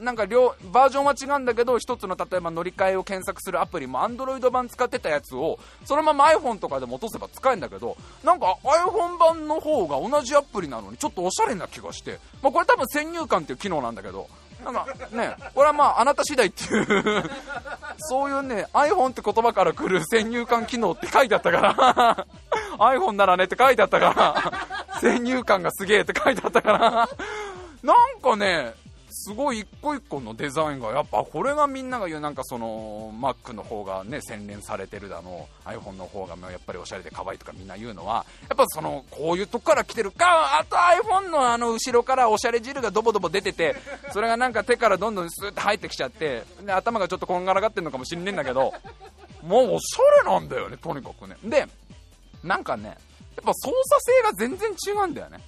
[0.00, 14.28] なんか両バージョンは違うんだけど一つの例えば乗り換えを検索するアプリも Android 版使ってたやつをそのまま iPhone とかでも落とせば使えるんだけどなんか iPhone 版の方が同じアプリなのにちょっとおしゃれな気がして、まあ、これ多分先入観っていう機能なんだけど
[14.64, 17.30] なんかねこれはまああなた次第っていう
[17.98, 22.26] そういうね iPhone って言葉から来る先入観機能って書いてあったから
[22.78, 24.14] iPhone ならねって書いてあったか
[24.94, 27.08] ら先入観がすげえって書いてあったから
[27.82, 28.74] なんかね
[29.10, 43.76] すごい一個一個のデザインがやっぱこれがみんなが言うなんかその Mac の方がね洗練されてるだの iPhone の方がやっぱりおしゃれで可愛いとかみんな言うのはやっぱそのこういうとこから来てるかあと iPhone のあの後ろからおしゃれ汁がドボドボ出てて
[44.12, 48.72] それがなんか手からどんどんスーッて入ってきちゃってで頭がちょっとこんがらがってるのかもしんねえんだけど
[49.42, 51.36] もうおしゃれなんだよねとにかくね。
[51.44, 51.66] で
[52.42, 52.96] なんかねやっ
[53.44, 55.38] ぱ操作性が全然違うんだよね。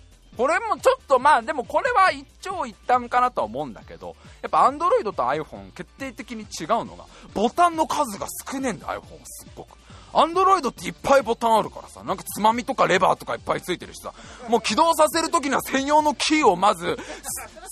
[0.41, 9.80] これもちょっとまあでもこれは一長一短かなとは思うんだけどやっぱ Android と iPhone 決定的に違うのがボタンの数が少ねえんだ iPhone すっごく。
[10.13, 14.13] アンドロイドっていっぱいボタンあるからさ、なんかつまみとかレバーとかいっぱいついてるしさ、
[14.49, 16.99] もう起動させるときには専用のキーをまず、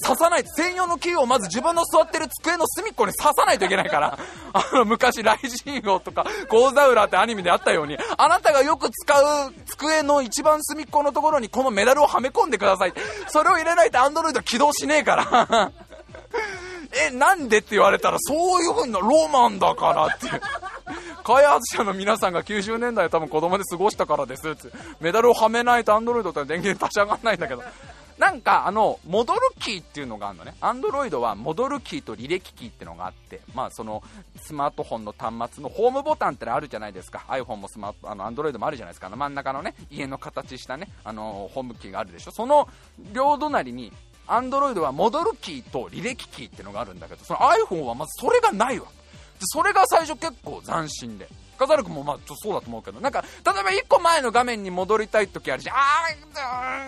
[0.04, 4.18] 刺さない、専用のキーをまず自分の座ってる机の隅っこに刺さないといけないから、
[4.52, 12.92] あの昔、ライジン号とか、ゴーザウラーってアニメであったように、あなたがよく使う机の一番隅っこのところにこのメダルをはめ込んでください。
[13.28, 15.72] それを入れないとアンドロイド起動しねえから。
[17.08, 20.26] え、なんでって言われたら、そういうふうなロマンだからって。
[21.28, 24.48] 開発者の皆さんが90年代多分子供で過ごしたからです。
[24.48, 27.62] ってメダルをはめないとアンドロイドって電源立ち上がらないんだけど。
[28.16, 30.54] なんかあの戻るキーっていうのがあるのね。
[30.62, 33.42] アンドロイドは戻るキーと履歴キーっていうのがあって。
[33.54, 34.02] まあその
[34.40, 37.26] スマートフォンの端末のホームボタンってのあるじゃないですか。
[37.28, 39.08] iPhone もスマートあのアンドロイドもあるじゃないですか。
[39.08, 42.30] あの真ん中のね家の形したねあのホームキーがあるでしょ。
[42.30, 42.68] その
[43.12, 43.92] 両隣に
[44.26, 48.86] アンドロイドは戻るキーと履歴キーっていうのがあるんだけどその iPhone はまずそれがないわ
[49.46, 51.28] それが最初結構斬新で。
[51.58, 53.28] 笠原君もまあちょそうだと思うけど、なんか、例
[53.60, 55.74] えば1個前の画面に戻りたい時あるし、あ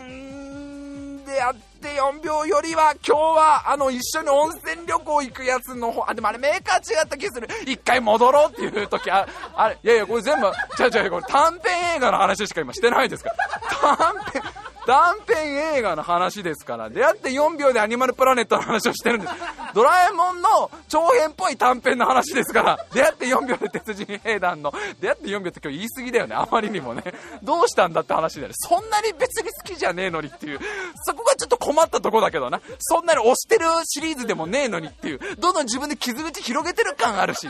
[0.07, 7.49] ー、でやって4秒よりは、今日は、あの、一緒に温泉旅行行くやつの方、あ、でもあれメーカー違った気する。
[7.65, 13.37] 一回戻ろうっていう時あ、あれ、いやいや、これ全部、違う違う、これ短編映画の話しか今してないですから。
[13.71, 14.43] 短編、
[14.87, 16.91] 短編映画の話ですから。
[16.91, 19.35] 出会って4秒でアニマルプラネットの話をしてるんです。
[19.75, 22.87] ドラえもんの長編っぽい短編の話ですから。
[22.93, 24.73] 出会って4秒で鉄人兵団の。
[25.01, 26.35] 出会って4秒って今日言い過ぎだよね。
[26.35, 27.03] あまりにもね。
[27.43, 28.55] どうしたんだって話だよね。
[28.57, 30.61] そんなに別に好きじゃねえのにっていう。
[31.05, 32.61] そこがちょっと困ったとこだけどな。
[32.79, 35.21] そんなに推してるシリーズでもねえのにっていう。
[35.39, 37.49] どんどん自分で傷口広げてる感あるし。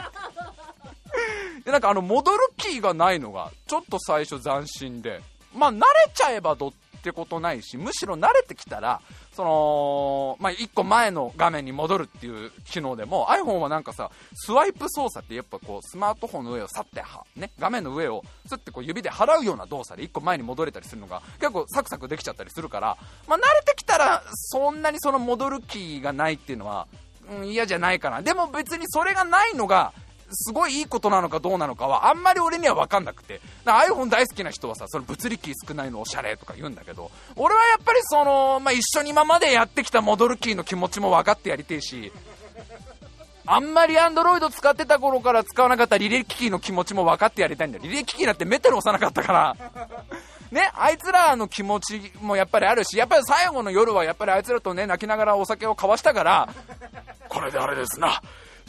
[1.64, 5.21] で、なんかあの、戻るキーがないのが、ちょっと最初斬新で。
[5.55, 9.01] まあ、慣れちゃえばどっってことないし、むしろ慣れてきたら、
[9.33, 17.03] その、まあ、1個前の画面に戻るっていう機能でも、iPhone はなんかさ、スワイプ操作ってやっぱこう、スマートフォンの上を去って、
[17.37, 26.87] ね、画面の上を、すってこう指で払うような動作で1個前に戻れたりするのが、結構サクサクできちゃったりするから、まあ、慣れてきたら、そんなにその戻る気がないっていうのは、
[27.31, 28.21] うん、嫌じゃないかな。
[28.21, 29.93] でも別にそれがないのが、
[30.31, 33.40] すごいいいことなのかどうなのかはあんまり俺には分かんなくて。
[33.64, 42.12] iPhone 大好きな人はさその物理キー少ないのおしゃれとか言うんだけど俺はやっぱりその、まあ、一緒に今までやってきた戻るキーの気持ちも分かってやりてえし
[43.53, 47.85] あんまり Android 使ってた頃から使わなかった履歴キーの気持ちも分かってやりたいんだよ。
[47.85, 49.57] 履歴キーなんてメテル押さなかったから。
[50.53, 56.49] ね、あいつらの気持ちもやっぱりあるし、やっぱり最後の夜はやっぱりあいつらとね、泣きながらお酒を交わしたから、
[57.29, 58.21] これであれですな。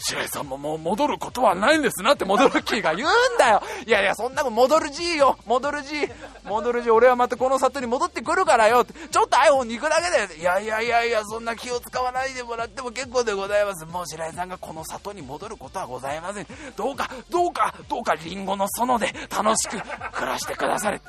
[0.02, 3.62] 白井さんももう戻ることはないんですなって戻る気が言うんだよ。
[3.86, 5.38] いやいやそんなこと戻る G よ。
[5.46, 6.08] 戻る G
[6.44, 8.82] 戻る G 俺はまたこの里に戻ってくるからよ。
[8.82, 13.86] ってちょっと iPhone に行くだけでいやいやいやいやそんな気を使わないでもらっても結構でございます。
[13.86, 16.48] もう白井さんがこの里に戻ることはございません。
[16.76, 19.78] どうかどうかどうかリンゴの園で楽しく
[20.14, 21.02] 暮らしてくだされ。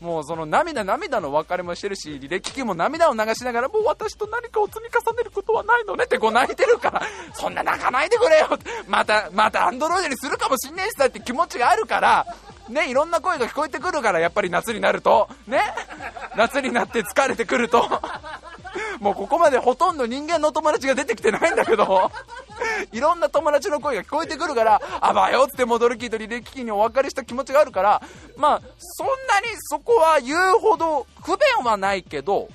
[0.00, 7.02] もうその涙涙の別れもしてるし、履歴機も涙を流しながら、もう私と何かを積み重ねることはないのねってこう泣いてるから、
[7.34, 12.26] そんな泣かないでくれよまた、またアンドロイドにするかもしんねえしさって気持ちがあるから、
[12.68, 15.62] ね、いろんな声が聞こえてくるから、やっぱり夏になると、ね、
[16.36, 17.88] 夏になって疲れてくると、
[19.00, 22.10] もうここまでほとんど人間の友達が出てきてないんだけど、
[22.92, 28.02] いろんな友達の声が聞こえてくるから、あばよって戻るキーと履歴機にお別れした気持ちがあるから、
[28.36, 32.48] まあ、そんなにそこは言うほど不便はないけど、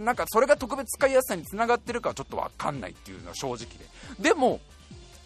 [0.00, 4.28] なんかそれが特別使いやすさにつながってるかはちょっとわかんないっていうのは正直で。
[4.30, 4.60] でも、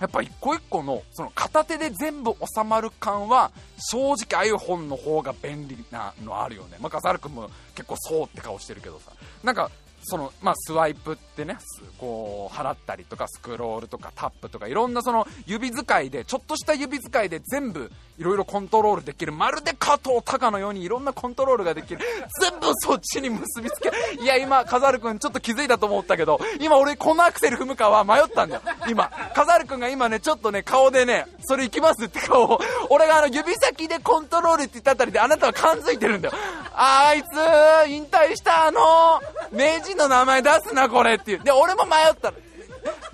[0.01, 3.51] やっぱ一個一個のその片手で全部収まる感は
[3.91, 6.79] 正直 iPhone の方が便利なのあるよね。
[6.81, 9.13] まあ、笠原君も結構そうって顔してるけどさ。
[9.43, 9.71] なんか
[10.09, 11.59] その、まあ、スワイプってね、
[11.99, 19.33] こう、払ったりとか、スクロールとか、タップとか、いろんなその指使いで、ちょっとした指使いで全部、いろいろコントロールできる。
[19.33, 22.01] まるで加藤隆のようにいろんなコントロールができる。
[22.41, 28.63] 全部そっちに結びつけ、いや、今、カザル君ちょっと気づいたと思ったけど、今俺このアクセル踏むかは迷ったんだよ。
[28.89, 29.11] 今。
[29.35, 36.35] カザル君が今ね、ちょっとね、顔でね、それ行きますって顔を、俺があの指先でコントロールって言ったあたりであなたは感づいてるんだよ。
[36.75, 39.21] あいつ、引退したあの、
[39.53, 41.41] 名人の名前出すな、これっていう。
[41.41, 42.37] で、俺も迷ったの。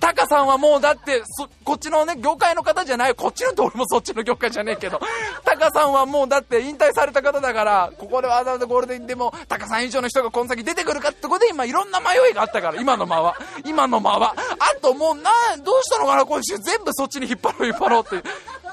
[0.00, 1.22] タカさんはもうだって、
[1.64, 5.00] こっちのね、業界の方じゃない、こっちのって俺もそっちの業界じゃねえけど、
[5.44, 13.36] タカさんはもうだって引退された方だから、ここでわざわざゴールデンでも、タカさん以上の人がこの先出てくるかってことで今いろんな迷いがあったから、今の間は。
[13.64, 14.34] 今の間は。
[14.58, 15.30] あともうな、
[15.64, 18.24] どうしたのかな、今週全部そっちに引っ張ろう、引っ張ろうっていう。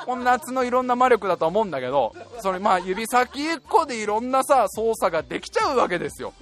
[0.05, 6.33] こん夏のいろんな魔力だと思うんだけど、それまあ指先1個でいろんなさ、操作ができちゃうわけですよ。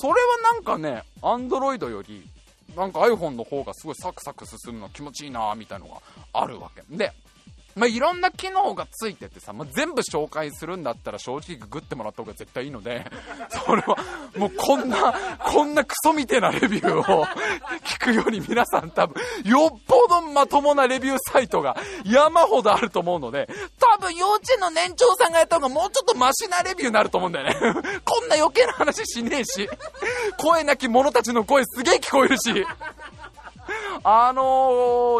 [0.00, 0.16] それは
[0.54, 2.24] なんかね、アンドロイドより、
[2.76, 6.00] なんか iPhone の方がすごいサクサク進むの気持ちいいなみたいなのが
[6.32, 6.82] あるわけ。
[6.96, 7.10] で、
[7.78, 13.06] まあ、いろんな機能がついててさ、まあ、全部紹介するんだったら正直ググってもらった方が絶対いいので、
[13.64, 13.96] それは
[14.36, 17.24] もうこんな、こんなクソみてえなレビューを
[17.84, 27.54] 聞くように皆さん多分、よっぽどまともなレビューサイトが山ほどあると思うので、多分幼稚園の年長さんがやった方がもうちょっとマシなレビューになると思うんだよね。
[28.04, 29.68] こんな余計な話しねえし、
[30.36, 32.66] 声なき者たちの声すげえ聞こえるし、
[34.02, 34.42] あの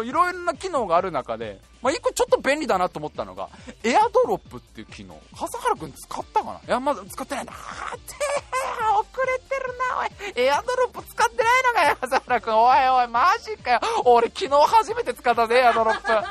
[0.03, 3.49] ー、いろいろな機能がある中で、まあ、一個ちょっと便利だなと思ったのが、
[3.83, 5.19] エアドロップっていう機能。
[5.37, 6.59] 笠原くん使ったかな？
[6.59, 7.53] いや、まだ使ってないんだ。
[7.53, 10.45] はてー遅れてるな、おい。
[10.45, 12.57] エアドロップ使ってないのかよ、笠原くん。
[12.57, 13.79] おいおい、マジかよ。
[14.05, 16.27] 俺昨日初めて使ったぜ、エアドロップ。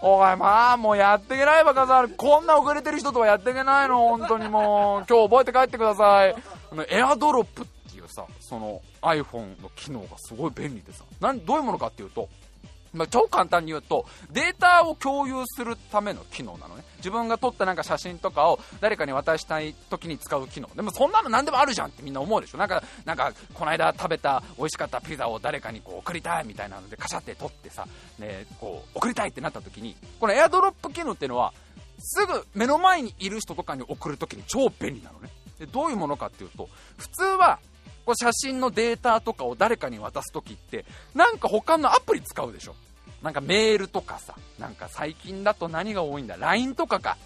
[0.04, 2.08] おい、まあ、もうやっていけないば、笠原。
[2.08, 5.06] こんな遅れてる人とはやっていけないの、本当にもう。
[5.08, 6.34] 今日覚えて帰ってください。
[6.88, 11.04] エアドロップっていうさ、その iPhone の機能がすごい便利でさ。
[11.20, 12.28] なん、どういうものかっていうと、
[12.92, 16.84] まあ、超簡単に言うと、データを共有するための機能なのね。
[16.98, 20.68] 自分が撮ったなんか写真とかを誰かに渡したい時に使う機能。
[20.74, 22.58] でもそんなの何でもあるじゃんってみんな思うでしょ。
[22.58, 27.86] なんか、なんか、この間食べた美味しかったピザを誰かにこう送りたいみたいなのでカシャって撮ってさ、
[28.18, 31.52] ね、こう、送りたいってなった時に、このエアドロップ機能っていうのは、
[31.98, 35.30] すぐ目の前にいる人とかに送るときに超便利なのね。
[35.58, 37.58] で、どういうものかっていうと、普通は
[38.04, 40.84] こう写真のデータとかを誰かに渡すときって、
[41.14, 42.74] なんか他のアプリ使うでしょ。
[43.22, 47.16] なんかメールとかさ、なんか最近だと何が多いんだ ?LINE とかか。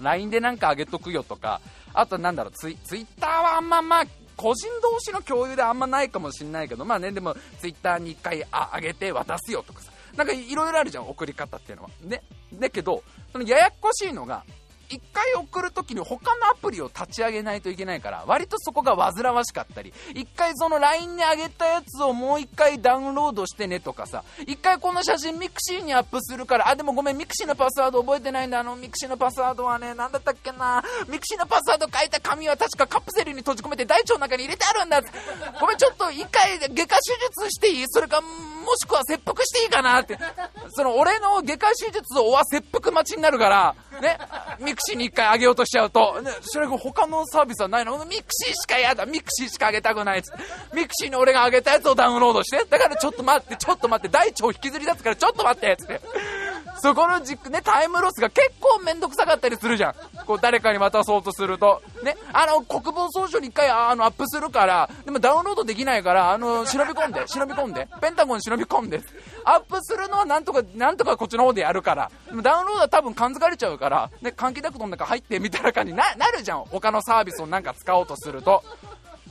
[0.00, 1.60] LINE でなんかあげとくよとか、
[1.92, 4.04] あとなんだろう、ツイツイッターはあんままあ、
[4.36, 11.90] 個人同士の共有であんまないかもしんないけど、まあね、でもツイッターに1回ああげて渡すよとかさ、なんかいろいろあるじゃん、送り方っていうのは。
[12.02, 12.22] ね。
[12.54, 14.44] だけど、そのややこしいのが、
[14.90, 35.00] 1回送るときに他のアプリを立ち上げないといけないから、割とそこが煩わしかったり、1回その LINE に上げたやつをもう1回ダウンロードしてねとかさ、1回この写真ミクシーにアップするから、あ、でもごめん、ミクシーのパスワード覚えてないんだ、あのミクシーのパスワードはね、なんだったっけな、ミクシーのパスワード書いた紙は確かカプセルに閉じ込めて大腸の中に入れてあるんだ。
[35.60, 37.12] ごめん、ちょっと1回外科手
[37.44, 37.84] 術していい？
[37.88, 38.28] それか、も
[38.76, 40.18] しくは切腹していいかなって。
[40.72, 44.18] その俺の外科手術をは切腹待ちになるから、ね、
[44.60, 48.04] ミクシーに1回あげようとしちゃうと、ね、それが他のサービスはないの。
[48.04, 50.76] ミクシーしかやだ、ミクシーしかあげたくないっつって。
[50.76, 56.00] ミクシーに俺があげたやつをダウンロードして、だからちょっと待って、ちょっと待って、大腸引きずり出すからちょっと待ってっつって。
[56.80, 59.94] そこの軸ね、タイムロスが結構めんどくさかったりするじゃん。
[60.26, 61.82] こう誰かに渡そうとすると。
[62.02, 69.02] ね、あの、国防総省に一回あのアップするから、でもダウンロードできないから、あの、忍び込んで、忍び込んで、ペンタゴン忍び込んで。
[69.44, 72.10] アップするのはなんとか、なんとかこっちの方でやるから。
[72.26, 76.64] でもダウンロードは多分感づかれちゃうから、ね、換気ダクトの中入ってみたいな感じにななるじゃん。
[76.64, 78.62] 他のサービスをなんか使おうとすると。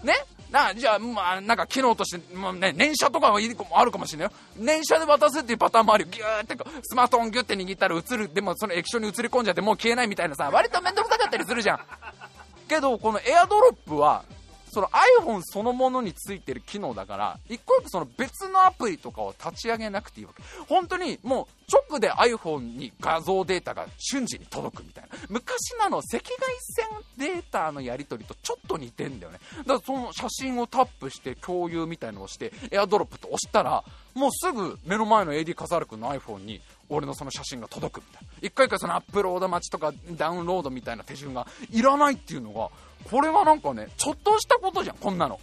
[0.03, 0.13] ね
[0.51, 4.33] なじゃあ、まあ、なんか機能として、まあね、燃車とかもいいあるかもしれないよ。
[4.57, 6.09] 燃車で渡すっていうパターンもあるよ。
[6.11, 8.33] ギューってスマートフォンギュって握ったら映る。
[8.33, 11.79] でもその液晶に映り込んじゃってもう消えないみたいなさ、割と面倒くさかったりするじゃん。
[12.67, 14.23] けど、このエアドロップは、
[14.69, 14.89] その
[15.21, 20.43] iPhone そのものについてる機能だから、一個一個その別のアプリとかを立ち上げなくていいわけ。
[20.67, 21.45] 本当にもう
[21.91, 25.09] 直で iPhone に画像データが瞬時に届くみたいな。
[25.29, 26.23] 昔のの赤外
[26.61, 29.39] 線データのやり取りとちょっと似てんだよね。
[29.59, 33.83] だからその写真をタップして共有みたいのをして、AirDrop と押したら、
[34.15, 38.29] もうすぐ目の前の AD 笠原君の iPhone に俺のその写真が届くみたいな。
[38.41, 42.69] 一回一回そのアップロード待ちとかダウンロードみたいな手順がいらないっていうのが、
[43.09, 45.39] これはなんかね、ちょっとしたことじゃん、こんなの。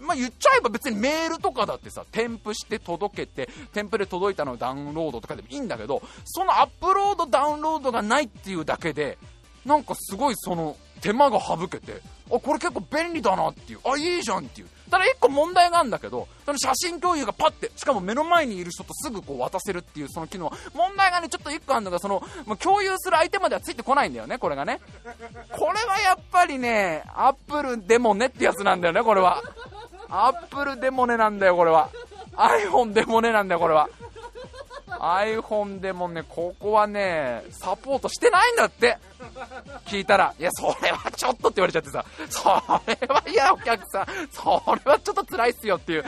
[0.00, 9.18] まあ、言っちゃえば別にメールとかだってさ、添付して届けて、添付で届いたのをダウンロードとかでもいいんだけど、そのアップロード、ダウンロードがないっていうだけで、
[9.64, 14.68] なんかすごいその手間が省けて、あ、これ結構便利だなっていう、あ、いいじゃんっていう。
[14.94, 24.80] ただ1個問題があるんだけど、その写真共有がパッて、しかも目の前にいる人とすぐこう渡せるっていうその機能、問題がね、ちょっと1個あるのが、その、まあ共有する相手まではついてこないんだよね、これがね。
[25.50, 29.42] これはやっぱりね、アップルでもねってやつなんだよね、これは。
[30.08, 31.88] アップルでもねなんだよ、これは。
[32.36, 33.88] iPhone でもねなんだよ、これは。
[35.00, 38.98] iPhone でもね、ここはね、サポートしてないんだって。
[39.86, 42.48] 聞いたら、いや、それはちょっとって言われちゃってさ、そ
[42.86, 46.04] れはいや、お客さん、それはちょっと辛いっすよっていう。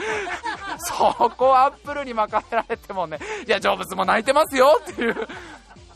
[0.79, 0.93] そ
[1.37, 5.15] こはアップルに任せられてもね、いや、成仏も泣いてますよっていう。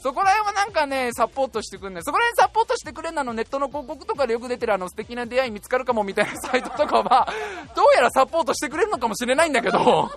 [0.01, 7.27] そこら辺はなんかね、サポートしてくんねそこら辺サポートしてくれんなのネットの広告とかでよく出てるあの素敵な出会い見つかるかもみたいなサイトとかは、
[7.75, 10.09] どうやらサポートしてくれるのかもしれないんだけど、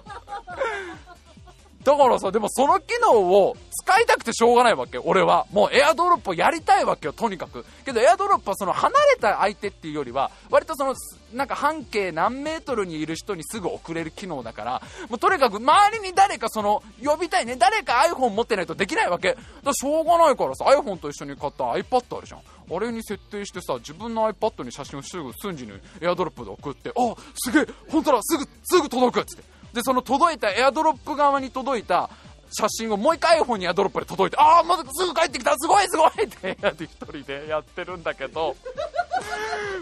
[1.84, 5.46] だからさ、でもその機能を使いたくてしょうがないわけ俺は。
[5.52, 7.64] もうエアドロップをやりたいわけよ、とにかく。
[7.84, 10.94] けどエアドロップはその離れた相手っていうよりは、割とその、
[11.34, 19.28] なんか半径何メートルにいる人にすぐ送れる機能だから、もうとにかく周りに誰かその、呼びたいね、誰か iPhone 持ってないとできないわけ。
[19.28, 22.40] だからしょうがないからさ、iPhone と一緒に買った iPad あるじゃん。
[22.74, 29.63] あれに設定してさ、自分の iPad に写真をすぐ瞬時にエアドロップで送って、あ、すげえ、本当だ、すぐ、すぐ届くっつって。
[29.74, 32.08] で、その届いた、エアドロップ側に届いた
[32.52, 38.56] 写真をもう一回 iPhone にエアドロップで届いて、ああ、まだすぐ帰ってきた、すごいすごいってやって一人でやってるんだけど、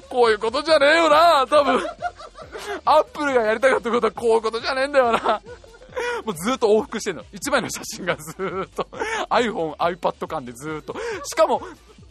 [0.09, 1.87] こういうことじゃねえよな、多分。
[2.85, 5.41] アップルがやりたかったことはこういうことじゃねえんだよな。
[6.25, 7.25] もうずっと往復してんの。
[7.33, 8.87] 一枚の写真がずっと
[9.29, 10.95] iPhone、iPad 間でずっと。
[11.25, 11.61] しかも、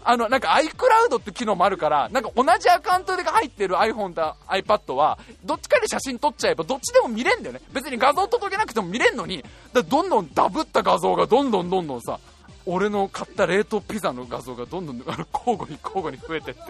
[0.03, 7.61] あの、なんか iCloud って機能もあるから、なんか同じアカウントで入ってる iPhone と iPad は、どっちかで写真撮っちゃえばどっちでも見れんだよね。
[7.71, 9.43] 別に画像届けなくても見れんのに、
[9.73, 12.19] だどんどんダブった画像がどんどんどんどんさ、
[12.65, 16.61] 俺の買った冷凍ピザの画像がどんどんあの交互に交互に増えてって、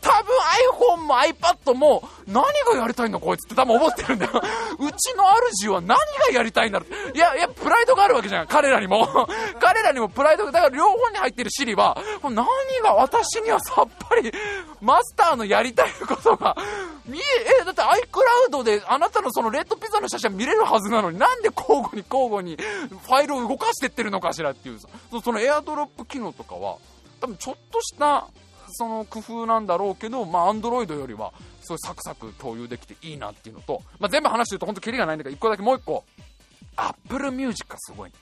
[0.00, 0.32] 多分
[0.96, 4.32] iPhone も iPad も何がやりたいのこいつって多分思ってるんだよ。
[4.34, 5.96] うちの主は何が
[6.32, 7.16] やりたいんだろう。
[7.16, 8.46] いや、いや、プライドがあるわけじゃん。
[8.46, 9.28] 彼らにも。
[9.60, 12.46] 彼らにもプライドが、だから両方に入ってるシリは、何
[12.82, 14.32] が私にはさっぱり、
[14.80, 16.56] マスターのやりたいことが、
[17.06, 17.22] 見え、
[17.62, 24.88] え、だって iCloud であなたのそのレッドピザの写真見れるはずなのに、なんで交互に交互にファイルを動かしてってるのかしらっていうさ。
[25.22, 26.78] そのエアドロップ機能とかは、
[27.20, 28.26] 多分ちょっとした
[28.72, 31.32] その工夫なんだろうけど、まあ、Android よりは、
[31.62, 36.04] すごいサクサク共有できていいなっていうのと、まあ、全部話してると本当キリがないんだけど、1個だけもう1個、
[36.76, 38.12] Apple Music がすごい。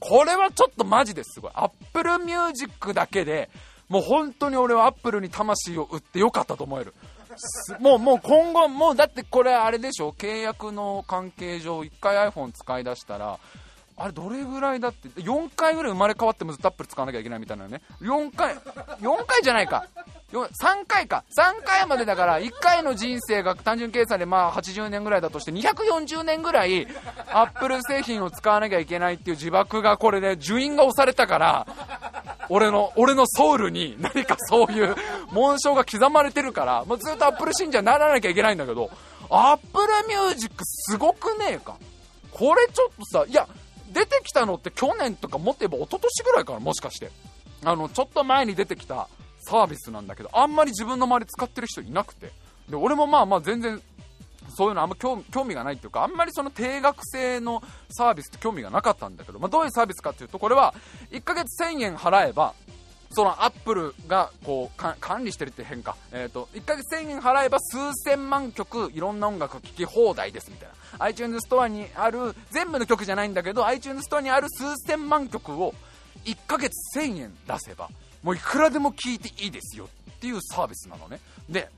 [0.00, 1.52] これはちょっとマジですごい。
[1.54, 3.50] Apple Music だけで、
[3.88, 6.94] もう本当に俺は Apple に魂を売ってよかったと思える。
[7.80, 10.12] もう、もう今後、もうだってこれあれでしょ？
[10.12, 13.38] 契約の関係上、1回 iPhone 使い出したら、
[13.96, 17.82] あれどれぐらいだって？4回ぐらい生まれ変わってもずっとアップル使わなきゃいけないみたいなね。
[18.00, 18.54] 4回
[19.00, 19.86] 4回じゃないか。
[20.32, 21.24] 3回か。
[21.38, 26.88] 3回までだから1回の人生が単純計算でまあ80年ぐらいだとして240年ぐらい
[27.30, 31.66] アップル製品を使わなきゃいけないっていう自爆がこれで受印が押されたから
[32.52, 34.94] 俺の俺のソウルに何かそういう
[35.32, 38.90] 紋章が刻まれてるからもうずっとアップル信者にならなきゃいけないんだけど
[39.30, 41.76] アップルミュージックすごくねえか？
[42.32, 43.48] これちょっとさいや
[43.92, 47.10] 出てきたのって去年とかもっと言えば一昨年ぐらいかな、もしかして。
[47.62, 49.06] あの、ちょっと前に出てきた
[49.40, 52.32] サービスなんだけど、あんまり自分の周り使ってる人いなくて。
[52.70, 53.82] で、俺もまあまあ全然、
[54.54, 60.74] そういうのあんま興味がないっていうか、あんまりその定額制のサービスって興味がなかったんだけど、まあ、どういうサービスかっていうと、これは
[61.10, 62.54] 1ヶ月1000円払えば、
[63.14, 71.04] そのアップルがこう管理してるって変か、えーと、1ヶ月1000円払えば数千万曲いろんな音楽聴き放題ですみたいな。
[71.04, 75.74] iTunes ストアにある全部の曲じゃないんだけど iTunes ストアにある数千万曲を
[76.24, 77.90] 1ヶ月1000円出せば
[78.22, 81.20] もういくらでも聴いていいですよっていうサービスなのね。
[81.48, 81.68] で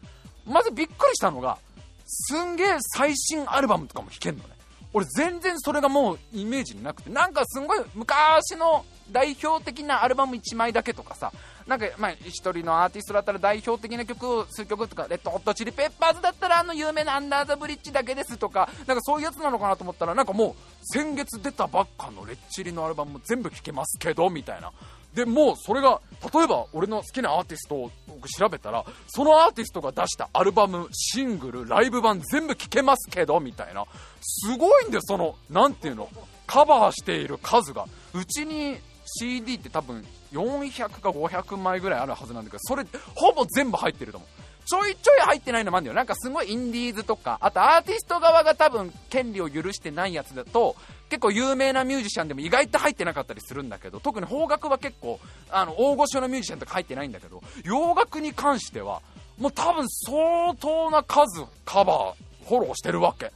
[0.47, 1.59] まずびっくりしたのが
[2.07, 4.51] すんげえ最新アルバムとかも弾けんのね。
[4.93, 7.11] 俺全然それがもうイメージになくて。
[7.11, 11.33] なんかすんごい昔の代表的なアルバム1枚だけとかさ。
[11.67, 18.69] なんかまあ1人のアーティストだったら代表的な曲を数曲とかレッドホットチリペッパーズだったらあの有名なアンダーザブリッジだけですとか。
[18.87, 24.73] なんかそういうやつなのかなと思ったらなんかもう先月出たばっかのレッチリのアルバムも全部聴けますけどみたいな。
[25.15, 26.01] でもうそれが
[26.33, 27.91] 例えば俺の好きなアーティストを
[28.39, 33.85] 調べたらそのアーティストが出したアルバムシングルライブ版全部聴けますけどみたいな。
[34.21, 36.09] すごいんだよその何ていうの
[36.47, 37.87] カバーしている数が。
[38.15, 42.85] うちに CD って多分400か500枚ぐらいあるはずなんだけどそれ
[43.15, 44.45] ほぼ全部入ってると思う。
[44.67, 45.97] ちょいちょい入ってないのもあるんだよ。
[45.97, 50.75] なんかすごいインディーズとかあとアーティスト側が多分権利を許してないやつだと
[51.15, 59.01] 結構有名なミュージシャンでも意外と入ってなかったりするんだけど特に邦楽は結構あの大御所のミュージシャンとか入ってないんだけど洋楽に関しては
[59.39, 63.27] もう多分相当な数カバーフォローしてるわけ。
[63.27, 63.33] で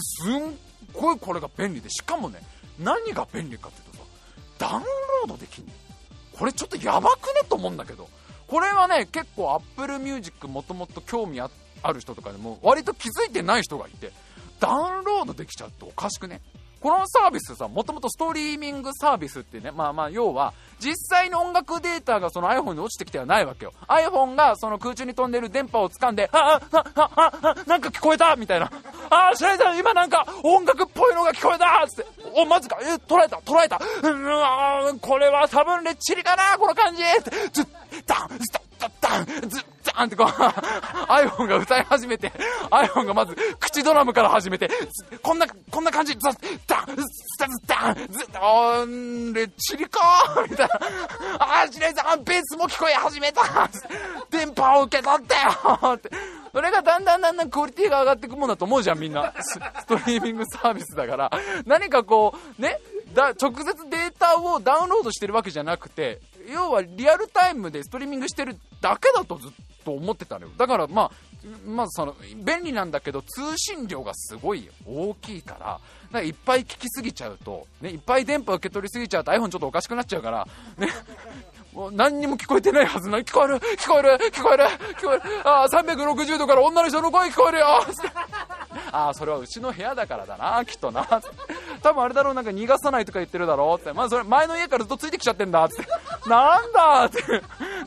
[0.00, 0.58] すん
[0.92, 2.40] ごいこれが便利でしかもね
[2.80, 4.04] 何が便利かっていうとさ
[4.58, 5.70] ダウンロードできんの
[6.36, 8.08] これちょっとやばくねと思うんだけど
[8.48, 11.48] これはね結構 Apple Music もともと興味あ
[11.92, 14.10] る人とかでも割と気づいてない人がいて
[14.58, 16.40] ダウンロードできちゃうっておかしくね？
[16.82, 23.72] このサービスさ、もともとストリーミングサービスってね、まあまあ要は、実際の音楽データがその iPhone に落ちてきてはないわけよ。
[23.86, 28.68] iPhone がその空中に飛んでる電波を掴んで、あ、あ、あ、あ、あ、なんか聞こえたみたいな。
[29.10, 33.80] あ、白井さん今なんか音楽っぽいのが聞こえたつって、お、まずか、え、捉えた、捉えた。
[34.02, 37.66] うわこれは多分レッチリかなこの感じって、ずっ、
[38.06, 39.64] ダン、スタッ、ダッ、ダン、ずっ、
[39.96, 40.26] ダンってこう、
[41.12, 42.32] iPhone が歌い始めて、
[42.70, 44.70] iPhone がまず口ドラムから始めて、
[45.22, 50.74] こんな、こんな感じ、ザッ、ダン、スタズダン、ずっと、あー、レッチリかーみたいな。
[51.38, 53.42] あー、白井さん、ベースも聞こえ始めた
[54.30, 56.10] 電波を受け取ったよって。
[56.52, 59.32] それがだんだんだんだんクオリティが上がっていくもんだと思うじゃん、みんな。
[59.40, 61.30] ストリーミングサービスだから。
[61.66, 62.78] 何かこう、ね、
[63.14, 66.20] だ直接データをダウンロードしてるわけじゃなくて、
[66.52, 69.50] 要はリアルタイムでストリーミングしてるだけだとずっ
[69.84, 70.52] と思ってたのよ。
[70.56, 71.10] だからまあ、
[71.66, 72.14] まずその、
[72.44, 75.80] 便利なんだけど、通信量がすごい大きいから、
[76.12, 80.88] だかいっぱい聞きすぎちゃうと、ね、いっぱい電波受け取りすぎちゃうと iPhone ちょっとおかしくなっちゃうから、ね、
[81.72, 83.18] もう何にも聞こえてないはずな。
[83.18, 83.54] 聞こえる。
[83.56, 84.18] 聞こえる。
[84.30, 84.64] 聞こえる。
[84.98, 85.22] 聞こえる。
[85.44, 87.66] ああ360度から女の人の声聞こえるよ。
[88.92, 90.64] ああそれはうちの部屋だからだな。
[90.66, 91.06] きっとな。
[91.82, 92.34] 多分あれだろう。
[92.34, 93.92] なんか逃がさないとか言ってるだろうって。
[93.94, 95.64] まあそれ前の家からずっとついてきちゃってんだ。
[95.64, 95.76] って。
[96.28, 97.22] なんだって。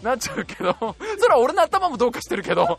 [0.02, 0.76] なっちゃうけど。
[1.20, 2.78] それは俺の頭もどうかしてるけど。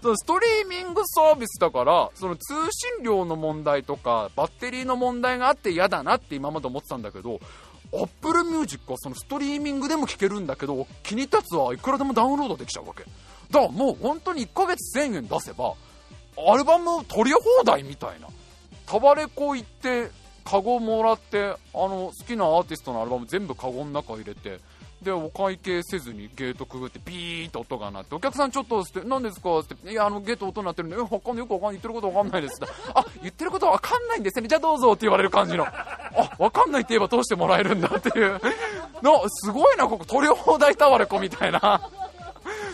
[0.00, 7.40] そのストリーミングサービスだからその通信量の問題とかバッテリーの問題があって嫌だなって今まで思ってたんだけど
[7.92, 13.04] Apple Music はそのストリーミングでも聴けるんだけど気に立つはいくらでもダウンロードできちゃうわけ。
[13.50, 15.74] だからもう本当に1ヶ月1000円出せば
[16.36, 18.28] アルバム取り放題みたいな。
[18.86, 20.10] タバレコ行って
[20.44, 24.60] カゴもらってあの好きなアーティストのアルバム全部カゴの中入れて
[25.02, 32.60] でお会計せずにゲートくぐってビーッと音が鳴ってお客さんちょっとって何ですかっていやあのゲート音鳴ってるんでえわかんないよくわかんない言ってることわかんないです。
[32.94, 34.48] あ言ってることわかんないんですね。
[34.48, 35.66] じゃあどうぞって言われる感じの。
[35.66, 38.40] あわかんないって言えば通してもらえるんだっていう。
[39.02, 41.80] のすごいなここ取り放題タワレコみたいな。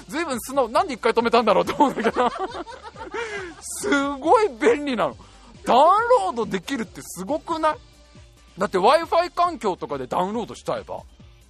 [0.08, 2.30] ずいぶん素直なんで一回止めたんだろうと思うんだけど。
[3.60, 5.16] すごい便利なの。
[5.64, 5.80] ダウン
[6.24, 7.76] ロードできるってすごくない？
[8.56, 11.02] だって w i f i 環境とかでダウンロードしちゃえば。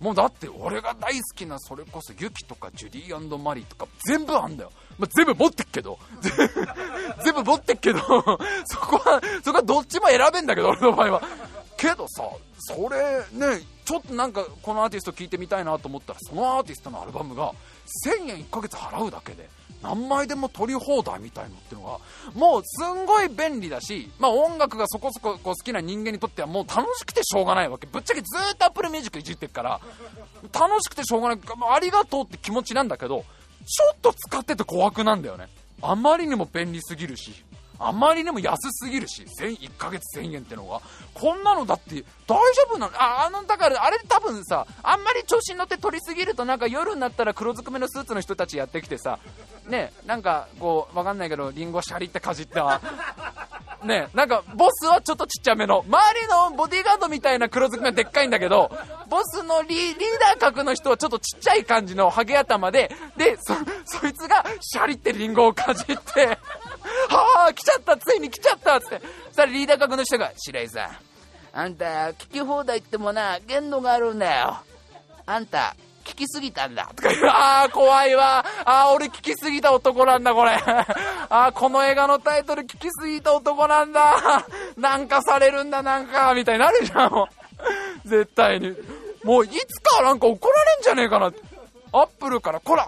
[0.04, 4.72] もうだって俺が大好きなそれこそユキとかジュディマリーとか全部あんだよ。
[4.98, 5.98] まあ、全部持ってっけど。
[7.24, 8.00] 全部持ってっけど、
[8.68, 11.22] そこは、そこはどっちも選べんだけど、俺の場合は。
[11.78, 12.22] けどさ、
[12.58, 17.54] それね、ちょっとなんかこのアーティスト聴いてみたいなと思ったら、そのアーティストのアルバムが
[18.06, 19.48] 1000円1ヶ月払うだけで、
[19.84, 21.98] 何枚でも撮り放題みたいのってのが、
[22.34, 27.86] もうすんごい便利だし、まあ音楽がそこそこ好きな人間にとってはもう楽しくてしょうがないわけ。
[27.86, 29.80] ぶっちゃけずっと Apple Music いじってるから、
[30.52, 31.38] 楽しくてしょうがない、
[31.70, 33.24] ありがとうって気持ちなんだけど、
[33.66, 35.48] ちょっと使ってて怖くなんだよね。
[35.82, 37.44] あまりにも便利すぎるし、
[37.78, 40.80] あまりにも安すぎるし、1ヶ月1000円ってのが、
[41.12, 42.92] こんなのだって大丈夫なの？
[42.96, 49.18] あ、あの、だからあれ多分さ、あんまり調子に乗って取りすぎるとなんか夜になったら黒ずくめのスーツの人たちやってきてさ、
[49.68, 52.80] ねなんかこうわかんないけどリンゴシャリってかじっては
[53.84, 58.70] ねなんかボスはちょっとちっちゃめの周りのボディーガードみたいな黒ずくめはでっかいんだけど
[59.08, 63.54] ボスのリリーダー格の人はちょっとちっちゃい感じのハゲ頭ででそ
[64.00, 66.38] そいつがシャリってリンゴをかじって。
[67.08, 70.90] はあ来ちゃったついに来ちゃったってそしたらリーダー格の人が白井さん
[71.56, 74.58] あんた聞き放題ってもな限度があるんだよ
[75.26, 76.90] あんた聞きすぎたんだ。
[76.94, 77.24] とか言う。
[77.26, 78.44] ああ、怖いわ。
[78.64, 80.52] ああ、俺聞きすぎた男なんだ、これ。
[80.52, 80.86] あ
[81.28, 84.46] あ、この映画のタイトル聞きすぎた男なんだ。
[84.76, 87.28] なんかされるんだ、なんか、みたいになるじゃん、も
[88.04, 88.08] う。
[88.08, 88.76] 絶対に。
[89.24, 91.32] もう、いつかなんか怒られんじゃねえかな。
[91.92, 92.86] アップルから、こらっ。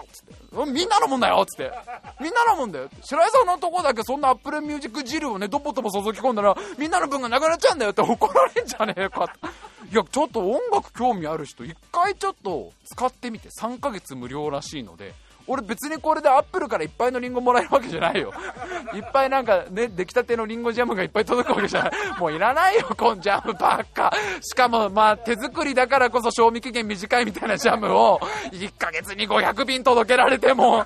[0.65, 1.71] みんなのもんだよっつって。
[2.19, 2.89] みんなのもんだよ。
[3.01, 9.93] 白井さんのとこだけそんなアップルミュージック汁をね、どぼどぼ注ぎ込んだら、みんなの分がなくなっちゃうんだよって怒られんじゃねえかって。
[9.93, 15.13] いや、ちょっと音楽興味ある人、一回ちょっと使ってみて、3ヶ月無料らしいので、
[15.47, 18.33] 俺別にこれでアップルからいっぱいのリンゴもらえるわけじゃないよ。
[18.93, 21.91] いっぱいなんかね、出来たてのリンゴジャムがいっぱい届くわけじゃない。
[22.19, 24.11] もういらないよ、こんなジャムばっか。
[24.41, 28.19] しかもまあ手作りだからこそ賞味期限短いみたいなジャムを
[28.51, 30.85] 1ヶ月に500便届けられても、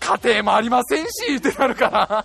[0.00, 2.24] 家庭もありませんしってなるから。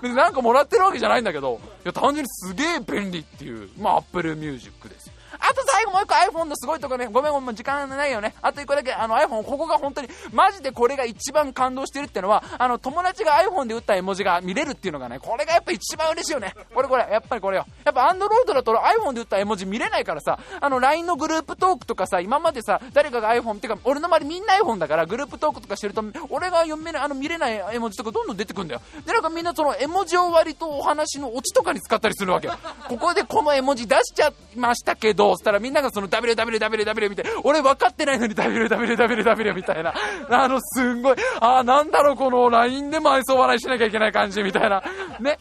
[0.00, 4.99] 別になんかもらってるわけじゃないんだけど、いや単純にすげえ便利っていう、まあアップルミュージックです
[5.40, 8.34] あと最後もう一個 iPhone のすごいとこね、ごめんごめん、時間ないよね。
[8.42, 16.54] あと一個だけ、あの iPhone、ここが本当に、マジでこれが一番感動してるってのは、あの友達が iPhone で打った絵文字が見れるっていうのがね、これがやっぱ一番嬉しいよね。
[16.74, 17.66] これこれ、やっぱりこれよ。
[17.84, 28.82] やっぱ Android だと iPhone で打った絵文字見れないからさ、あの LINE のグループトークとかさ、今までさ、誰かが iPhone ってか、俺の周りみんな iPhone だから、グループトークとかしてると、俺が読めない、あの見れない絵文字とかどんどん出てくんだよ。
[29.06, 32.54] で、なんかみんなその絵文字を割とお話のオチとかに使ったりするわけよ。
[32.88, 39.94] ここでこの絵文字出しちゃいましたけど、つったらみんながその WWWW みたいな、俺分かってないのに WWWW みたいな、
[40.28, 44.82] あの、すんごい、あなんだろう、この LINE でも愛想笑いしなきゃいけない感じみたいな、
[45.20, 45.38] ね。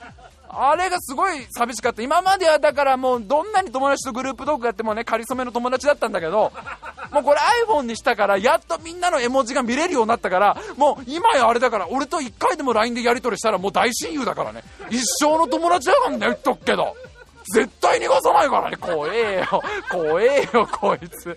[0.51, 2.01] あれがすごい寂しかった。
[2.01, 6.51] 今まではだからもうどんなに友達とグループトークやってもね、仮初めの友達だったんだけど、
[7.11, 14.63] もうこれ iPhone にしたからやっとみんなの絵文字が見れるようになったから、もう今やあれだから、俺と1回でも LINE でやり取りしたらもう大親友だからね。
[14.89, 16.95] 一生の友達だからね、言っとくけど。
[17.53, 18.77] 絶対逃がさないからね。
[18.77, 19.63] 怖えよ。
[19.89, 21.35] 怖えよ、こいつ。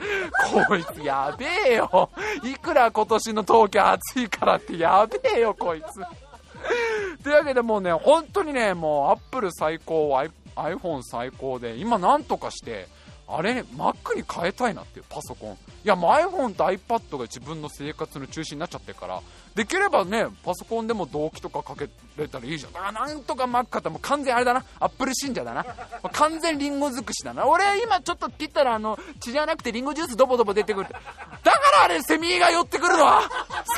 [0.66, 2.10] こいつ、やべえよ。
[2.42, 7.22] いくら今年の東京暑いからってやべえよ、こいつ。
[7.22, 10.12] というわけでもうね、本当にね、もうアップル最高、
[10.56, 12.88] iPhone 最高で、今なんとかして、
[13.28, 15.52] あれ、Mac に変えたいなっていうパソコン。
[15.52, 19.20] いや、もう iPhone と iPad が自分の生活の中心になっちゃってるから、
[19.54, 22.86] できればね、パソコンでも同期とかかけれたらいいじゃん。
[22.86, 24.64] あ、なんとか Mac かってもう完全あれだな。
[24.80, 25.66] アップル信者だな。
[26.12, 27.46] 完全リンゴ尽くしだな。
[27.46, 30.88] 俺今ちょっと切ったらあの、血じゃなくてリンゴジュースドボドボ出てくる。
[30.88, 33.22] だからあれ、セミが寄ってくるのは、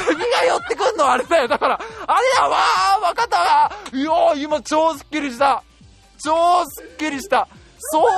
[0.07, 1.05] セミが寄ってくるの？
[1.05, 1.49] はあれだよ。
[1.49, 1.75] だから、
[2.07, 5.65] あれだわー、わかったわいやー、今超スッキリした。
[6.23, 7.49] 超スッキリした。
[7.91, 8.11] そういう、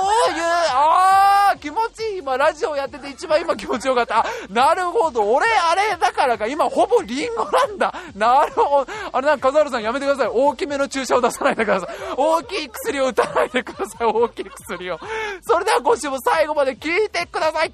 [0.73, 2.17] あー、気持ちいい。
[2.19, 4.19] 今、ラジオやってて一番今気持ちよかった。
[4.19, 5.23] あなるほど。
[5.33, 7.93] 俺、あれだからか、今、ほぼリンゴなんだ。
[8.15, 8.91] なるほど。
[9.11, 10.27] あれなんか、笠原さんやめてください。
[10.31, 11.89] 大きめの注射を出さないでください。
[12.15, 14.07] 大きい薬を打たないでください。
[14.07, 14.99] 大きい薬を。
[15.41, 17.73] それでは今週も最後まで聞いてください。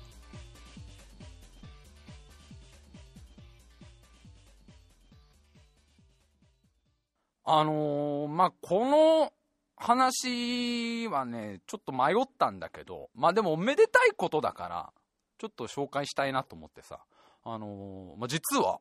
[7.46, 9.34] あのー、まあ、この
[9.84, 14.94] 話はね、ちょっと迷ったんだけど、まあでもおめでたいことだから、
[15.38, 17.02] ちょっと紹介したいなと思ってさ、
[17.44, 18.80] あのー、まあ、実は、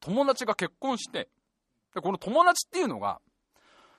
[0.00, 1.28] 友達が結婚して、
[1.94, 3.18] で、この友達っていうのが、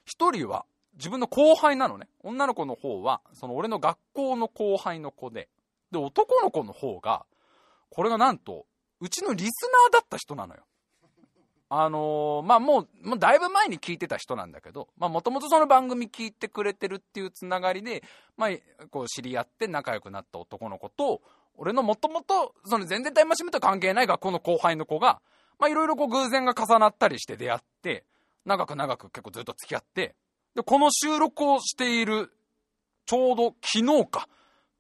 [0.06, 0.66] 一人は
[0.98, 2.08] 自分の後輩なのね。
[2.22, 5.50] 女の子の方は、その俺の学校の後輩の子で、
[5.92, 7.26] で、男の子の方が、
[7.90, 8.68] これがなんと、
[9.00, 10.67] うちのリスナーだった人なのよ。
[11.70, 18.04] あのー、まあもう、もうだいぶ前に聞いてた人なんだけど、まあもともとその番組聞いてくれてるっていうつながりで、
[18.38, 18.50] まあ、
[18.90, 21.22] こう知り合って仲良くなった男の子と、
[21.56, 25.22] 俺のもともと、その全然タイムマシンと関係ない学校の後輩の子が、
[25.60, 28.06] まあいろいろこう偶然が重なったりして出会って、
[28.46, 30.16] 長く長く結構ずっと付き合って、
[30.56, 32.32] で、この収録をしている、
[33.06, 34.30] ちょうど昨日か。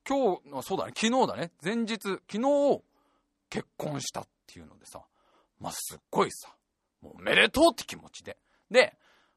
[0.07, 1.51] 今日、そうだね、昨日だね。
[1.61, 1.97] 前日、
[2.31, 2.81] 昨日、
[3.49, 5.01] 結婚したっていうのでさ、
[5.59, 6.56] まあすっごいさ、
[7.01, 8.37] もうおめでとうって気持ちで。
[8.71, 8.93] で、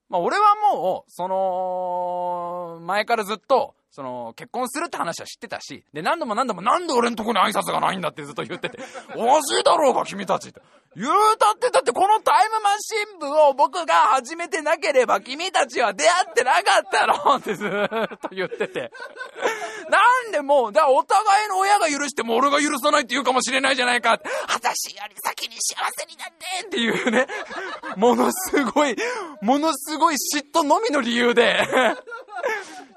[0.08, 8.78] まあ俺はもう、その、前からずっと、その、結婚するって話は知ってたし、で、何度も何度も、なんで俺んとこに挨拶がないんだってずっと言ってて、
[9.16, 10.60] おかしいだろうが、君たちって。
[10.96, 18.90] 言うたって、だってこのタイムマシン部を僕が始めてなければ、君たちは出会ってなかったろってずっと言ってて。
[19.88, 24.20] なんでもう、だからお互いの親が許しても俺が許さないって言うかもしれないじゃないか。
[24.48, 27.26] 私より先に幸せになってっていうね。
[27.96, 28.96] ものすごい、
[29.42, 31.68] ものすごい嫉妬のみの理由で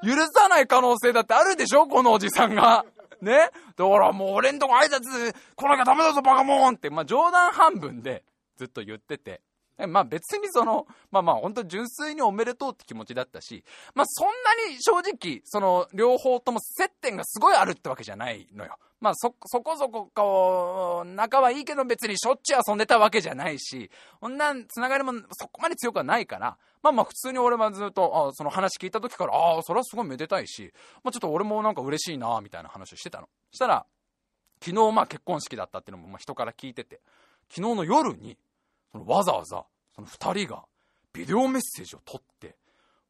[0.04, 2.86] 許さない可能性だってあるでしょこのおじさんが。
[3.22, 3.50] ね？
[3.78, 8.24] だからもう俺んとこ挨拶来なきゃダメだぞバカモンって、まあ冗談半分で
[8.58, 9.42] ずっと言ってて。
[9.88, 13.64] まあ別にその、まあまあ本当純粋におめでとうって気持ちだったし、
[13.96, 18.78] まあそんなに正直、その両方とも接点がすごいあるってわけじゃないのよ。
[19.02, 30.72] まあそ、そこそここう、仲はいいけど別にしょっちゅう遊んでたわけじゃないし、こんなつながりもそこまで強くはないから、まあまあ普通に俺はずっと、あその話聞いた時から、ああ、それはすごいめでたいし、
[31.04, 33.28] まあちょっと俺もなんか嬉しいな、みたいな話をしてたの。
[33.52, 33.86] したら、
[34.64, 37.02] 昨日まあ結婚式だったっていうのもまあ人から聞いてて、
[37.50, 38.38] 昨日の夜に、
[38.94, 39.66] そのわざわざ、
[39.96, 40.64] その2人が
[41.12, 42.56] ビデオメッセージを撮って、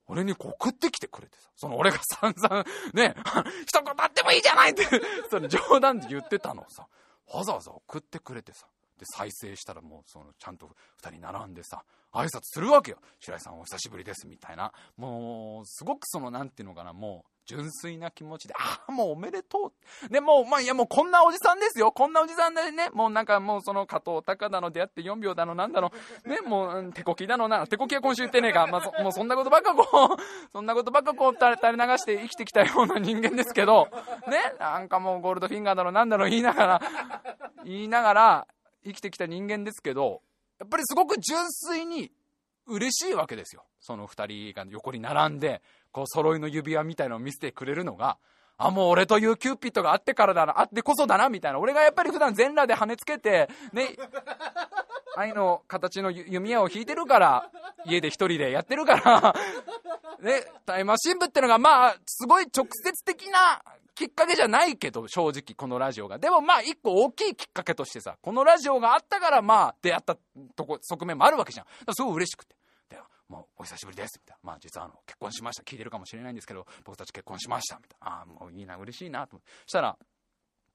[0.07, 3.15] 俺に送ってきてくれてさ、その俺が散々、 ね、
[3.67, 4.85] 一言あってもいいじゃないって、
[5.29, 6.87] その冗談で言ってたのをさ、
[7.27, 8.65] わざわざ送ってくれてさ、
[8.97, 10.67] で、再生したらもう、その、ちゃんと
[11.01, 12.99] 2人並んでさ、挨拶するわけよ。
[13.19, 14.71] 白井さんお久しぶりです、みたいな。
[14.97, 19.73] もう、すごくその、なんていうのかな、もう、純粋な気持ちで、ああ、もうおめでと
[20.05, 20.09] う。
[20.09, 21.91] で、もう、まあ、いや、もうこんなおじさんですよ。
[21.91, 25.91] こんなおじさんでね、もうなんかもうその加藤隆だの出会って4秒だの、なんだの、
[26.25, 28.67] ね、もう、手こきだのな、手こきは今週言ってねえか。
[28.67, 30.17] まあ、もうそんなことばっかこう、
[30.53, 33.89] そんなことばっかこう垂れ流して生きてきたような人間ですけど、
[34.27, 36.81] ね、なんかもうゴールドフィンガーだの、なんだろ言いながら、
[37.65, 38.47] 言いながら
[38.85, 40.21] 生きてきた人間ですけど、
[40.59, 42.11] やっぱりすごく純粋に
[42.67, 43.65] 嬉しいわけですよ。
[43.79, 45.61] その2人が横に並んで、
[45.91, 48.17] こう揃いの指輪みたいのを見せてくれるのが、
[48.57, 51.59] あ、もう俺というキューピットがあってからだな、あってこそだな、みたいな。
[51.59, 53.89] 俺がやっぱり普段全裸で跳ねつけて、ね、
[55.15, 57.49] 愛の形の弓矢を引いてるから、
[57.85, 59.35] 家で一人でやってるから、
[60.21, 63.61] ね、タイマー新聞ってのが、まあ、すごい直接的な
[63.95, 66.17] きっかけじゃないけど、正直、このラジオが。
[66.17, 70.17] でもまあ、一個大きいきっかけとしてさ、このラジオがあったから、まあ、出会った
[70.55, 71.65] とこ、側面もあるわけじゃん。
[71.65, 72.55] だからすごい嬉しくて。
[73.29, 79.97] もうお久しぶりですみたいな、まあ、実はあの結婚しました、聞いてるかもしれないんですけど、僕たち結婚しましたみたいな、ああ、もういいな、嬉しいなとそしたら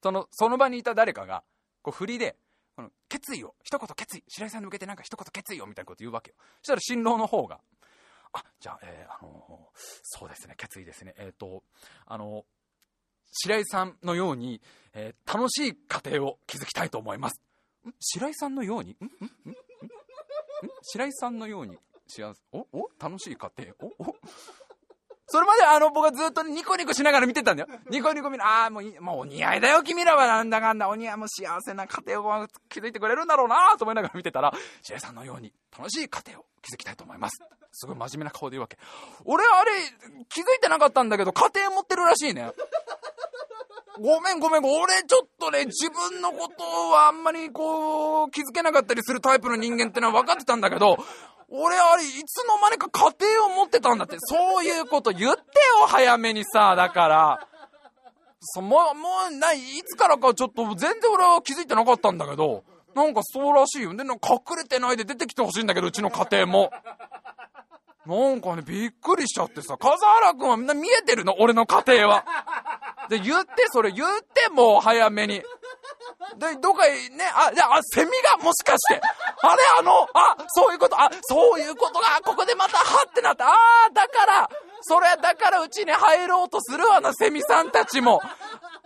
[0.02, 1.44] その、その場にいた誰かが、
[1.82, 2.36] こう振りで、
[2.76, 6.36] この決意を、一言決意、白井さんに向けてなんか一言決意をみたいなこと言うわけよ。
[6.62, 7.60] そしたら新郎の方が、
[8.32, 11.62] あ、じゃあ、えー、あのー、そうですね、決意ですね、えっ、ー、と、
[12.06, 12.44] あの
[13.30, 14.60] 白井さんのように、
[14.94, 17.40] えー、楽しい家庭を築きたいと思います。
[17.86, 17.92] ん？
[18.00, 18.96] 白井さんのように？
[19.00, 19.04] ん？
[19.04, 19.50] ん？
[19.50, 19.56] ん？
[20.82, 21.78] 白井さんのように？
[22.06, 22.66] 幸せ、お？
[22.72, 22.90] お？
[22.98, 23.74] 楽しい家庭？
[23.80, 23.86] お？
[23.86, 24.16] お？
[25.30, 27.68] それまであの僕はずっとニコニコしながら見てたんだよ。
[27.90, 30.26] ニコニコ見な、ああ、もうもうお似合いだよ、君らは。
[30.26, 30.88] なんだかんだ。
[30.88, 37.42] お似合いも幸せな家庭を築いてくれるんだろうなと思いながら見てたら、シエさんのように楽しい家庭を築きたいと思います。
[37.72, 38.78] すごい真面目な顔で言うわけ。
[39.26, 39.70] 俺あれ、
[40.30, 42.50] 気づいてなかったんだけど、家庭持ってるらしいね。
[44.00, 50.96] ごめんごめん、俺ちょっとね、自分のことはあんまりこう、気づけなかったりするタイプの人間ってのは分かってたんだけど、
[51.50, 57.48] 俺あれ、いつの間にか家庭を持ってたんだって、そういうこと言ってよ、早めにさ、だから。
[58.40, 62.62] そもう、もう、ない、いつからかちょっと全然俺は気づいてなかったんだけど、
[62.94, 63.94] なんかそうらしいよ。
[63.94, 66.70] で、なんか隠れてないで出てきてほしいんだけど、うちの家庭も。
[68.06, 72.24] なんかね、びっくりしちゃってさ、笠原くんはみんな見えてるの、俺の家庭は。
[73.08, 75.42] で、言って、それ言って、もう早めに。
[76.38, 79.00] で、どっかね、あ、じゃあ、セミがもしかして、
[79.42, 83.48] あれあの、あ、そういうこと、あ、そういうことが、ここでまた、はってなった。
[83.48, 84.50] ああ、だから、
[84.82, 88.22] それだからうちに入ろうとするわな、セミさんたちも。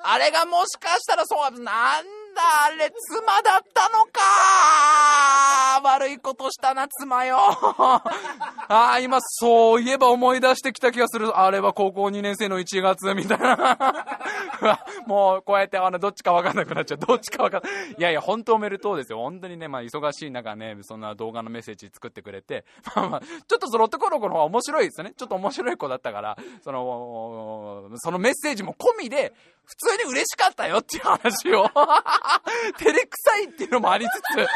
[0.04, 7.38] あれがもしかしたらそう、なんだ、あれ、妻だったのか悪いことしたな、妻よ。
[8.68, 11.38] ああ、今、そういえば思い出してきた気がする。
[11.38, 14.18] あれは高校2年生の1月、みたいな。
[15.06, 16.98] もう、こうやって、あの、どっちかわかんなくなっちゃう。
[16.98, 17.72] どっちかわかんない。
[17.98, 19.18] やいや、本当おめでとうですよ。
[19.18, 22.64] 本当にね、まあ、忙しい中ね、そんな動画のメッセージ作ってくれて、
[22.94, 25.12] まあまあ、ちょっとその男の子の方が面白いですね。
[25.16, 29.32] ちょっと面白い子だったから、その、そのメッセージも込みで、
[29.64, 31.64] 普通に嬉しかったよっていう話を
[32.78, 34.46] 照れくさいっていうのもありつつ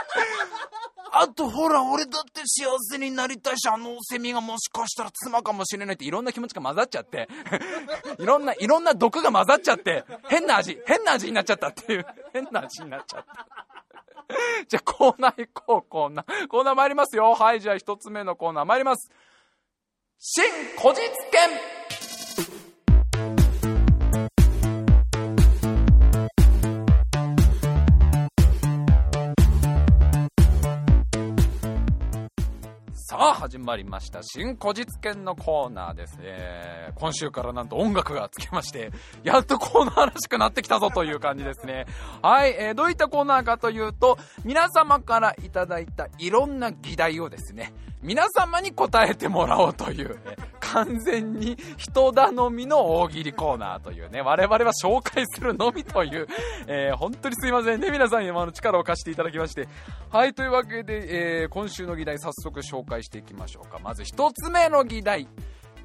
[1.13, 7.29] あとほら、俺だって幸せになりたいし、あのセミがもしかしたら妻かもしれないっていろんな気持ちが混ざっちゃって
[8.19, 13.47] いろんな、いろんな毒が混ざっちゃって、変な味、変な味になっちゃったっていう、変な味になっちゃった。
[14.69, 16.49] じゃあコーナー行こう、コーナー。
[16.49, 17.35] コーナー参りますよ。
[17.35, 19.11] はい、じゃあ一つ目のコーナー参ります。
[20.19, 20.45] 新
[20.79, 20.97] 古実
[21.31, 21.51] 験
[33.17, 34.23] さあ始まりました。
[34.23, 36.93] 新古実研のコーナーですね。
[36.97, 38.93] 今週からなんと音楽がつきまして
[39.25, 41.87] やっとコーナーらしくなってきたぞという感じですね。
[42.21, 47.73] はい、えー、どういったコーナーかというと皆様からいただいたいろんな議題をですね
[48.07, 56.29] 皆様に答えてもらおうという、ね、完全に人頼みの大喜利コーナーというね、我々は紹介するのみという、
[56.69, 59.67] えー、本当にすいませんね、皆さん今の力を貸していただきまして。
[60.11, 63.81] はい、というわけで、えー、今週の議題早速紹介していきましょうか。
[63.81, 65.27] まず一つ目の議題。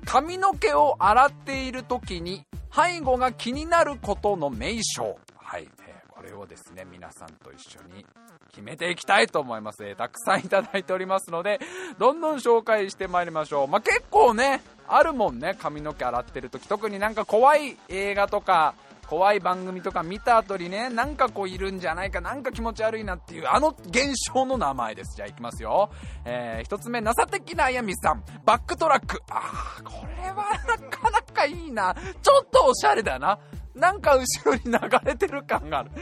[0.05, 5.17] 髪の毛を洗っている時に背後が気になることの名称。
[5.37, 8.05] はい、えー、これをですね、皆さんと一緒に
[8.51, 9.85] 決めていきたいと思います。
[9.85, 11.59] え、たくさんいただいておりますので、
[11.97, 13.67] どんどん紹介してまいりましょう。
[13.67, 16.67] まあ、結構ね、あるもんね、髪の毛洗ってる時。
[16.67, 18.75] 特になんか怖い映画とか、
[19.07, 25.17] 怖い番組とか見た後にね、なんかこういるんじゃないか、なんか気持ち悪いなっていう、あの現象の名前です。
[25.17, 25.89] じゃあいきますよ。
[26.23, 28.23] えー、一つ目、情的なあやみさん。
[28.45, 29.21] バックトラック。
[29.29, 31.93] あー、これはなかなかいいな。
[32.21, 33.37] ちょっとおしゃれだな。
[33.81, 34.71] なんか後ろに流
[35.03, 35.89] れてる感がある。
[35.95, 36.01] 流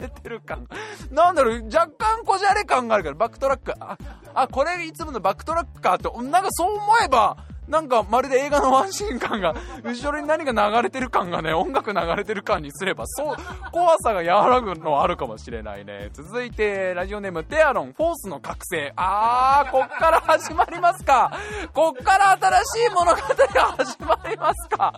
[0.00, 0.66] れてる感。
[1.10, 3.74] なんだろう、若干こじゃれ感があるから、バックトラック。
[3.78, 3.98] あ、
[4.32, 7.36] あ、これいつものバックトラックかって、なんかそう思えば、
[7.68, 9.54] なんかまるで映画のワンシーン感が、
[9.84, 13.36] 後ろに何が流れてる感がね、音楽流れてる感にすれば、そう、
[13.70, 16.08] 怖さが和らぐのはあるかもしれないね。
[16.14, 18.92] 続いて、ラジオネーム、テアロン、フォースの覚醒。
[18.96, 21.30] あー、こっから始まりますか。
[21.74, 24.94] こっから新しい物語が始まりますか。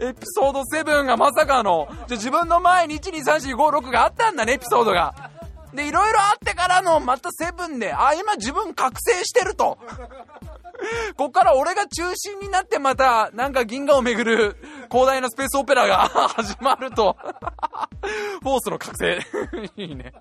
[0.00, 5.14] エピソード7がまさかの、じゃ自分の前に1、2、3、4、5、6があったんだね、エピソードが。
[5.72, 9.78] で、いろいろあってからの、また7で、あ、今自分覚醒してると。
[11.16, 14.56] こっから俺が中心になってまた、なんか銀河を巡る
[14.90, 17.16] 広大なスペースオペラが 始まると。
[18.42, 19.18] フォースの覚醒。
[19.76, 20.12] いいね。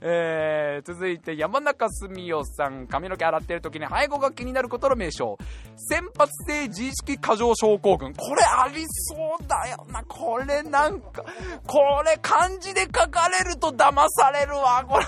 [0.00, 2.86] えー、続いて山中澄夫さん。
[2.86, 5.38] 髪の毛洗ってる時に背後が気になることの名称。
[5.76, 8.12] 先発性自意識過剰症候群。
[8.14, 10.02] これありそうだよな。
[10.04, 11.24] これなんか、
[11.66, 14.84] これ漢字で書かれると騙されるわ。
[14.86, 15.06] これ。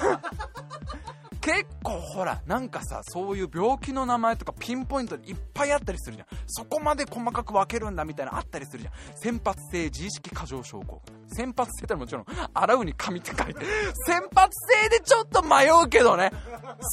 [1.40, 6.28] 結構ほら、なんかさ、そういう病気の名前とかピンポイントでいっぱいあったりするじゃん。
[6.46, 8.94] そこまで細かく分けるんだみたいなあったりするじゃん。
[9.16, 11.28] 先発性自意識過剰症候群。
[11.28, 13.64] 先発性ってもちろん、洗うに紙って書いて。
[14.06, 14.50] 先発
[14.82, 16.30] 性でちょっと迷うけどね。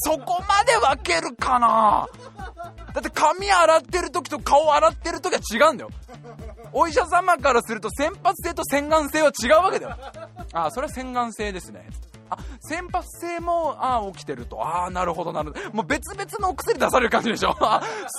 [0.06, 2.08] そこまで分けるかな
[2.93, 5.89] だって髪洗ってる時と顔洗ってる時は違うんだよ。
[6.72, 9.98] お医者様からすると先発性と洗顔性は違うわけだよ。
[10.54, 11.88] ああ、それは洗顔性ですね。
[12.30, 14.61] あ、先発性も、あ起きてると。
[14.61, 15.75] ああ、なるほど、なるほど。
[15.75, 17.55] もう別々のお薬出される感じでしょ、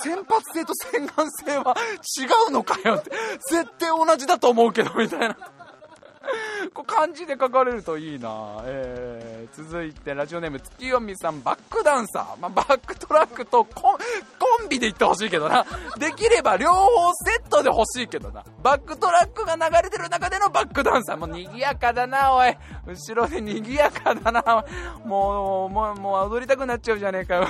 [0.03, 1.75] 先発性と洗顔性は
[2.17, 3.11] 違うのかよって。
[3.49, 5.37] 絶対同じだと思うけど、みたいな。
[6.73, 13.97] こう漢字で書かれるといいな、えー、続いてラジオネーム月読みさんバックダンサー、まあ、バックトラックとコン
[14.39, 15.65] コンビで言ってほしいけどな。
[15.97, 18.43] できれば両方セットで欲しいけどな。
[18.61, 21.17] バックトラックが流れてる中でのバックダンサー。
[21.17, 22.57] もう賑やかだなおい。
[22.87, 24.65] 後ろで賑やかだな
[25.05, 27.47] もうもうもう踊りたくなっちゃうじゃねえかよ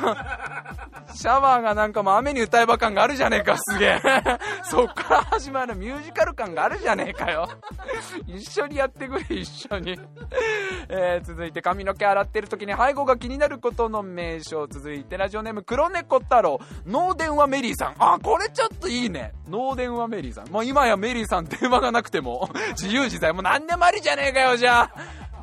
[1.19, 4.01] シャワーがなんかもう雨に歌えば感があるじゃねえかすげえ。
[4.63, 7.49] そっから始まるミュージカル感があるじゃねえかよ。
[8.25, 9.99] 一緒にやってくれ一緒に。
[10.87, 14.67] えー、続いて髪の毛洗ってる時に背後が気になることの名称。
[14.67, 16.57] 続いてラジオネーム黒猫太郎。
[16.87, 17.95] ノー電話メリーさん。
[17.99, 19.33] あこれちょっといいね。
[19.49, 20.47] ノー電話メリーさん。
[20.47, 22.49] もう今やメリーさん電話がなくても。
[22.69, 23.33] 自由自在。
[23.33, 24.91] もう何でもありじゃねえかよじゃあ。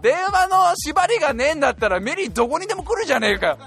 [0.01, 3.59] 電話の縛りがねえんだったらメリーどこにでも来るじゃねえかよ。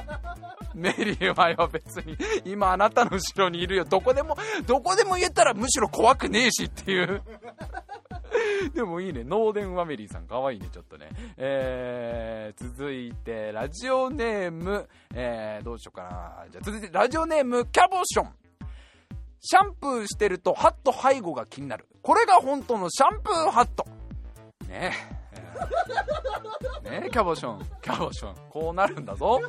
[0.79, 7.21] メリーはよ別に今あなたの後ろにいるよどこでもどこでも言えたらむしろ怖くねえしっていう
[8.73, 9.23] でもいいね。
[9.23, 11.09] ノー電話メリーさん、かわいいね、ちょっとね。
[11.37, 16.45] えー、続いて、ラジオネーム、えー、どうしようかな。
[16.49, 18.33] じゃ続いて、ラジオネーム、キャボション。
[19.41, 21.87] シャンプーしてると、ハット背後が気になる。
[22.01, 23.85] これが本当のシャンプーハット。
[24.67, 24.91] ね
[25.28, 25.28] え
[26.83, 29.39] ねえキャボション、キャボション、こうなるんだぞ。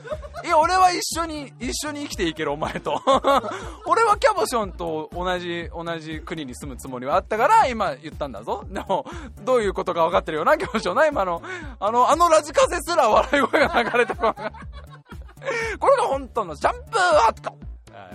[0.44, 3.00] いや、俺は一緒に、一緒に生きていける、お前と。
[3.86, 8.64] 俺はキャボションと同じ、同じ国に住むつもりはあったから、今言ったんだぞ。
[8.68, 9.06] でも、
[9.42, 11.42] どういうことか分かってるよな、キャボションな、今の。
[11.78, 14.14] あの、あのラジカセすら笑い声が流れた
[15.78, 17.70] これが本当のシャンプーハット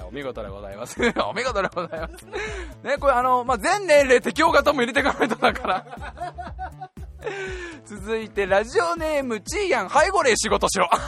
[0.08, 0.98] お見事でございます。
[1.28, 2.26] お見事でございます。
[2.84, 5.86] ね、これあの、まあ、全年齢適応型も入れていかないとだから。
[7.86, 10.90] 続いて、ラジオネーム、ちーやん、背後霊仕事しろ。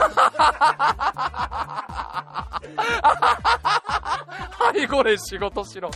[4.73, 5.89] 背後霊仕事しろ。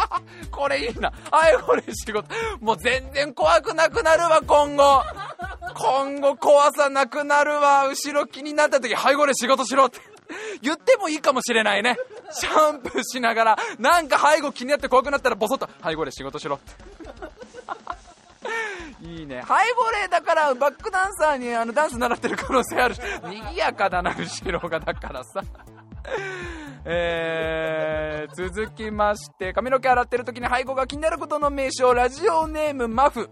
[0.50, 1.12] これいいな。
[1.50, 2.28] 背後霊仕事。
[2.60, 5.02] もう全然怖くなくなるわ、今後。
[5.74, 7.86] 今後怖さなくなるわ。
[7.88, 10.00] 後ろ気になった時、背後霊仕事しろって。
[10.62, 11.96] 言ってもいいかもしれないね。
[12.30, 16.72] シャンプーしながら、なんか背後気になって怖くなったらボソッと、背後で仕事しろって。
[19.02, 19.42] いいね。
[19.42, 25.42] ハイボレーだからバックダンサーにあのダンス習ってる可能性あるし、賑やかだな、後ろがだからさ。
[26.84, 33.30] えー、続きまして、髪の毛洗ってる時に背後が気になることの名称、ラジオネームマフ。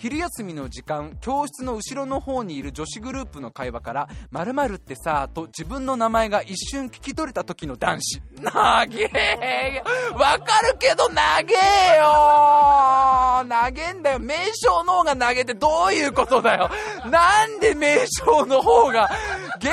[0.00, 8.22] 昼休みの時間、教室の後ろの方にいる女子グループの会話から、〇〇ってさ、と自分の名前が一瞬聞き取れた時の男子。
[8.40, 9.82] なげえ
[10.14, 14.18] わかるけどなげえよなげんだよ。
[14.20, 16.70] 名称の方が投げてどういうことだよ。
[17.10, 19.10] なんで名称の方が、
[19.58, 19.68] 現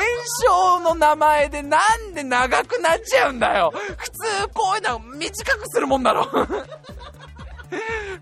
[0.46, 3.72] 象の名前でなんで長くなっちゃうんだよ。
[3.96, 6.28] 普通こういうの短くするもんだろ。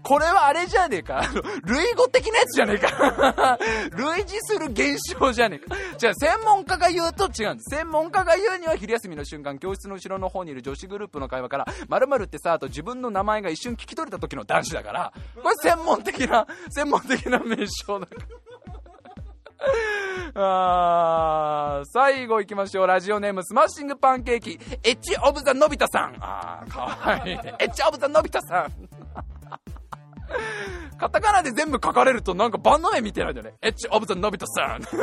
[0.03, 1.23] これはあれじゃねえか。
[1.63, 3.57] 類語的なやつじゃねえか。
[3.97, 5.75] 類似する現象じゃねえか。
[5.97, 7.75] じゃあ、専門家が言うと違うんです。
[7.75, 18.21] 専門家が言うには、昼休みの瞬間、教室の後ろの方にいる女子グループの会話から、〇〇ってさ、あと自分の名前が一瞬聞き取れた時の男子だから、これ専門的な、専門的な名称だから。
[20.37, 22.87] あー最後行きましょう。
[22.87, 26.15] ラジオネームスマッシングパンケーキ、エッジオブザのび太さん。
[26.19, 27.55] あー、かわいいね。
[27.59, 29.04] エッジオブザのび太さん。
[30.97, 33.53] カタカナで全部書かれるとなんかバンド名みたいなんだよね。
[33.61, 34.81] エッチオブザのび太さん。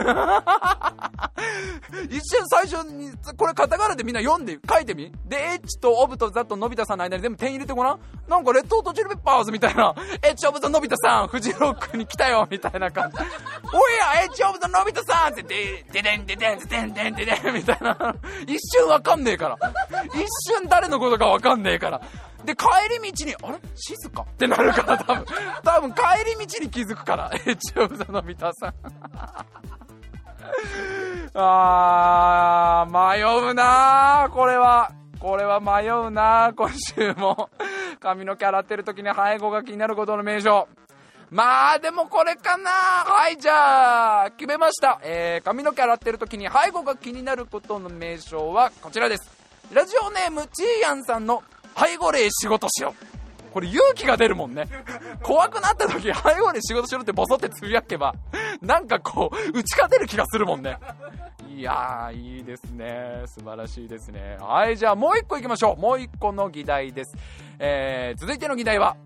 [2.08, 5.12] 一瞬最初に、これカタカナでみんな読んで書いてみ？
[5.26, 8.00] で、エッチとオブとザとのび太さんの間に全部点入れてごらん？
[8.26, 13.16] なんかレッドオートチルペッパーズみたいな、エッチオブザのび太さん、フジロックに来たよみたいな感じ。
[13.72, 18.14] おや、エッチオブザのび太さんって、で、ででんででんででんでんででんみたいな。
[18.46, 19.58] 一瞬わかんねえから。
[20.14, 22.00] 一瞬誰のことかわかんねえから。
[22.44, 22.66] で、帰
[23.00, 23.58] り道に、あれ？
[23.74, 25.24] 静かってなるから、多分。
[25.62, 26.00] 多分、帰
[26.38, 27.30] り道に気づくから。
[27.46, 28.74] エチオブザのビタさん。
[31.34, 34.92] あー、迷うなー、これは。
[35.18, 37.48] これは迷うなー、今週も。
[38.00, 40.68] 髪の毛洗ってる時に背後が気になることの名称。
[41.30, 45.00] まあ、でもこれかなはい、じゃあ、決めました。
[45.02, 49.30] えー、髪の毛洗ってる時に背後が気になることの名称はこちらです。
[49.72, 51.42] ラジオネーム、ちーやんさんの
[51.76, 52.94] 背後霊仕事しろ
[53.52, 54.66] これ勇気が出るもんね。
[55.22, 56.10] 怖くなった時、背
[56.40, 58.14] 後で仕事しろってボソってつぶやけば、
[58.62, 60.78] なんかこう、打ち勝てる気がするもんね。
[61.54, 63.22] いやー、いいですね。
[63.26, 64.38] 素晴らしいですね。
[64.40, 65.80] はい、じゃあもう一個行きましょう。
[65.80, 67.14] もう一個の議題です。
[67.58, 68.96] えー、続いての議題は、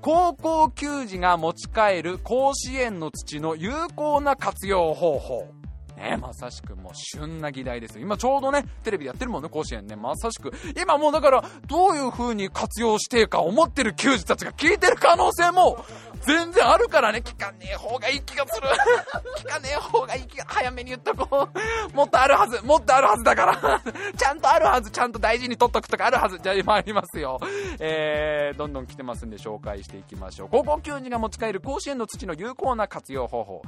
[0.00, 5.61] 高校球児が持ち帰る甲子園の土の有効な活用方法。
[6.02, 9.94] ね、まさしくもう旬な議題です今ちょうどね、テレビでやってるもんね、甲子園ね。
[9.94, 10.52] まさしく。
[10.80, 15.84] 今もうだから、どういう風に活用してか思ってる球児たちが聞いてる可能性も、
[16.22, 18.68] 全然あるからね、聞かねえ方がいい気がする。
[19.38, 21.48] 聞かねえ方がいい気が、早めに言っとこ
[21.92, 21.96] う。
[21.96, 23.82] もっとあるはず、もっとあるはずだから。
[24.16, 26.38] ちゃんとあるはず、ちゃんと大事に取っとくとかあるはず。
[26.38, 27.40] じゃあ参りますよ。
[27.78, 30.48] えー、どんどん来てますんで紹介していきましょう。
[30.50, 33.62] 高校球児が持ち帰る甲子園の土の有効な活用方法。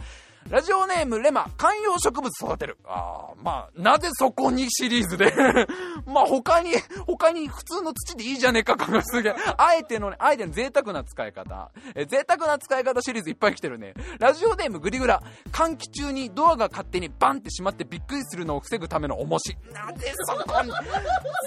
[0.51, 2.76] ラジオネームレマ、観葉植物育てる。
[2.84, 5.32] ああ、まあ、なぜそこにシリーズで？
[6.07, 6.72] まあ他に、
[7.07, 9.34] 他に普通の土でいいじゃねえか感がすげえ。
[9.57, 11.70] あえてのね、あえての贅沢な使い方。
[11.95, 13.95] え、贅沢な使い方シリーズいっぱい来てるね。
[14.20, 19.57] ラジオネームグリグラ、換気中にドアが勝手にバンって閉まってびっくりするのを防ぐための重し。
[19.72, 20.70] なぜそこに、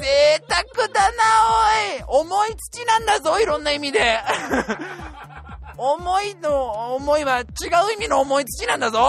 [0.02, 1.18] 贅沢だな
[2.10, 4.20] おい重い土なんだぞ、いろんな意味で。
[5.78, 7.46] 重いの、重いは違う
[7.96, 9.00] 意味の重い土なんだぞ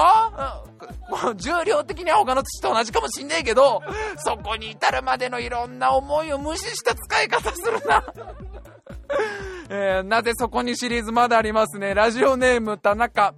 [1.09, 3.83] もう重量的には他の土と同じかもしんねえけど、
[4.19, 8.05] そこに至るまでのいろんな思いを無視した使い方するな。
[9.71, 11.95] えー、なぜそこにシリーズまだありますね。
[11.95, 13.35] ラジオネーム田中。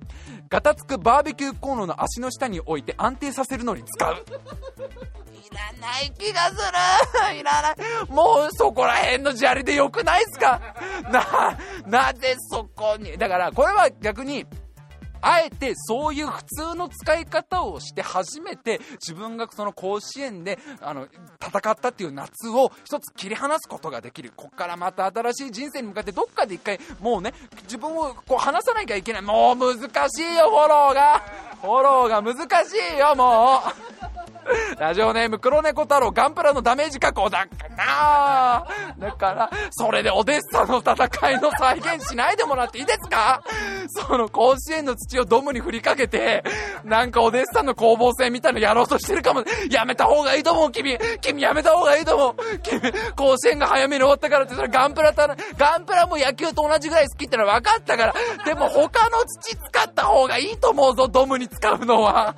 [0.49, 4.25] ガタつくバーベキューコーンロの足の下に置いて安定させるのに使う。
[5.51, 6.55] いらない気がす
[7.33, 7.77] る いらない。
[8.09, 10.61] もうそこら辺の砂利でよくないっすか？
[11.11, 13.17] な、なぜそこに？
[13.19, 14.47] だからこれは逆に、
[15.23, 21.09] あえてそういう普通の使い方をして初めて自分がその甲子園であの
[21.47, 24.33] 戦ったっていう夏を一つ切り離すことができる。
[24.35, 27.35] こっからまた新しい人生に向かってどっかで一回もうね、
[27.65, 29.23] 自分をこう離さなきゃいけない。
[29.23, 29.77] もう難
[30.11, 31.23] しいよ、フォローが。
[31.61, 32.37] フォローが難
[32.67, 34.01] しいよ、もう。
[34.81, 37.47] ラジオネーム黒猫太郎ガンプラのダメージ加工だ
[37.77, 38.65] な
[38.99, 43.43] だから、それでオデッサの戦いの再現しないでもらっていいですか？
[43.89, 46.43] その甲子園の土をドムに振りかけて、
[46.85, 49.45] なんかオデッサの攻防戦みたいのやろうとしてるかも。
[49.71, 50.99] やめた方がいいと思う、君。
[51.21, 52.59] 君やめた方がいいと思う。
[52.63, 52.81] 君、
[53.17, 58.15] 甲子園が早めに終わったからって、それガンプラたガンプラも野球と同じぐらい好きってのは分かったから。
[58.45, 62.35] でも他の土使った方がいいと思うぞ、ドムに使うのは。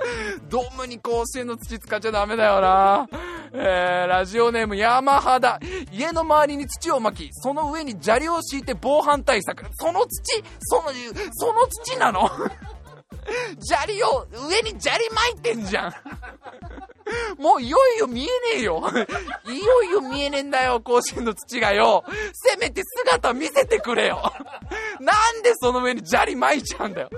[0.48, 3.08] ドームに甲子園の土使っちゃダメだよな。
[3.52, 5.58] えー、ラジオネーム山肌。
[5.92, 9.64] 家の周りに土を巻き、その上に砂利を敷いて防犯対策。
[9.74, 10.92] その土その、
[11.32, 12.30] その土なの
[13.60, 15.94] 砂利を、上に砂利巻いてんじゃん。
[17.38, 18.82] もういよいよ見えねえよ。
[19.46, 22.04] いよいよ見えねえんだよ、甲子園の土がよ。
[22.32, 24.32] せめて姿見せてくれよ。
[25.00, 27.10] なんでその上に砂利巻いちゃうんだよ。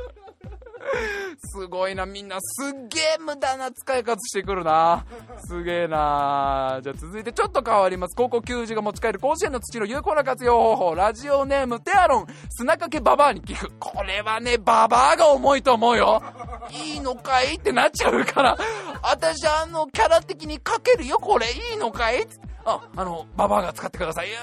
[1.45, 5.05] すごいな、みんなすっげえ無駄な使い方してくるな。
[5.47, 6.80] すげえな。
[6.83, 8.16] じゃあ続いてちょっと変わります。
[8.16, 10.95] 高校球児が持ち帰る甲子園の土の有効な活用方法。
[10.95, 13.72] ラジオネームテアロン、砂かけババアに寄付。
[13.78, 16.22] これはね、ババアが重いと思うよ。
[16.70, 18.59] いいのかいってなっちゃうから。
[19.03, 24.29] 私あの、キャラ的にかけるよ、これいいのかいってあ、あの、ババアが使ってください。
[24.29, 24.41] いや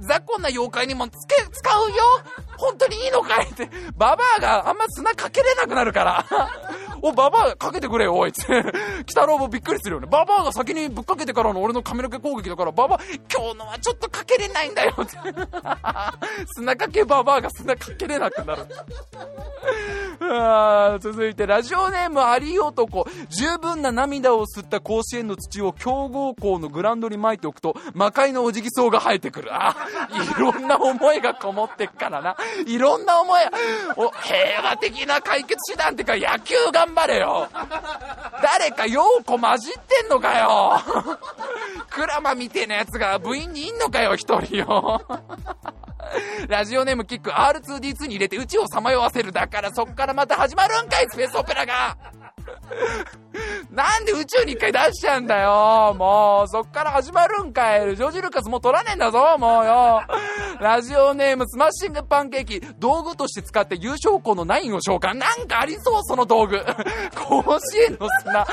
[0.00, 1.96] 雑魚な妖怪にもつけ、使うよ
[2.56, 6.26] 本当にいいのかいって、ババアがあんま砂かけれなくなるから。
[7.02, 8.42] お、ババアかけてくれよ、おいって。
[9.06, 10.08] 北郎もびっくりするよね。
[10.10, 13.00] ババアが先にぶっかけてからの俺の髪の毛攻撃だから、ババア、
[13.32, 15.16] 今日のはちょっとかけれないんだよって。
[16.56, 18.66] 砂かけババアが砂かけれなくなる。
[20.20, 23.06] あ続いて、ラジオネームあり男。
[23.28, 29.50] 十分な涙を吸った甲子園の土を強豪校のグラウンドに巻いておくと、魔界のおじぎ草が生えてくる。
[29.52, 29.76] あ、
[30.36, 32.36] いろんな思いがこもってっからな。
[32.66, 33.40] いろんな思い、
[33.96, 37.48] お、平和的な解決手段ってか野球が頑張れよ。
[38.42, 40.80] 誰か陽子混じってんのかよ。
[41.90, 45.02] クラマみてえなやつが部員にいんのかよ、一人よ。
[46.48, 49.32] ラジオネームキック R2D2 に入れてうちをさまよわせる。
[49.32, 51.96] だからそっからまた始まるんかい、スペースオペラが
[53.70, 60.02] なんで宇宙に一回出しちゃうんだよもう、そっから始まるんかいジョージ・ルカスもう取らねえんだぞもうよ
[60.60, 65.14] ラジオネームスマッシングパンケーキ、道具として使って優勝校のナインを召喚。
[65.14, 66.58] なんかありそう、その道具。
[67.14, 68.46] 甲子園の砂。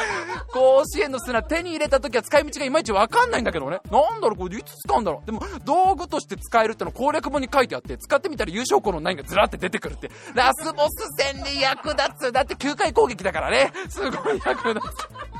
[0.52, 3.80] 甲子園の砂手に入れた時は使い道がいまいちわかんないんだけどね。
[3.90, 5.26] なんだろう、これいつ使うんだろう。
[5.26, 10.12] でも、道具として使えるっての攻略本に書いてあって、使ってみたら優勝校のナインがずらって出てくるって。
[10.34, 12.32] ラスボス戦に役立つ。
[12.32, 13.72] だって9回攻撃だからね。
[13.90, 15.34] すごい役立つ。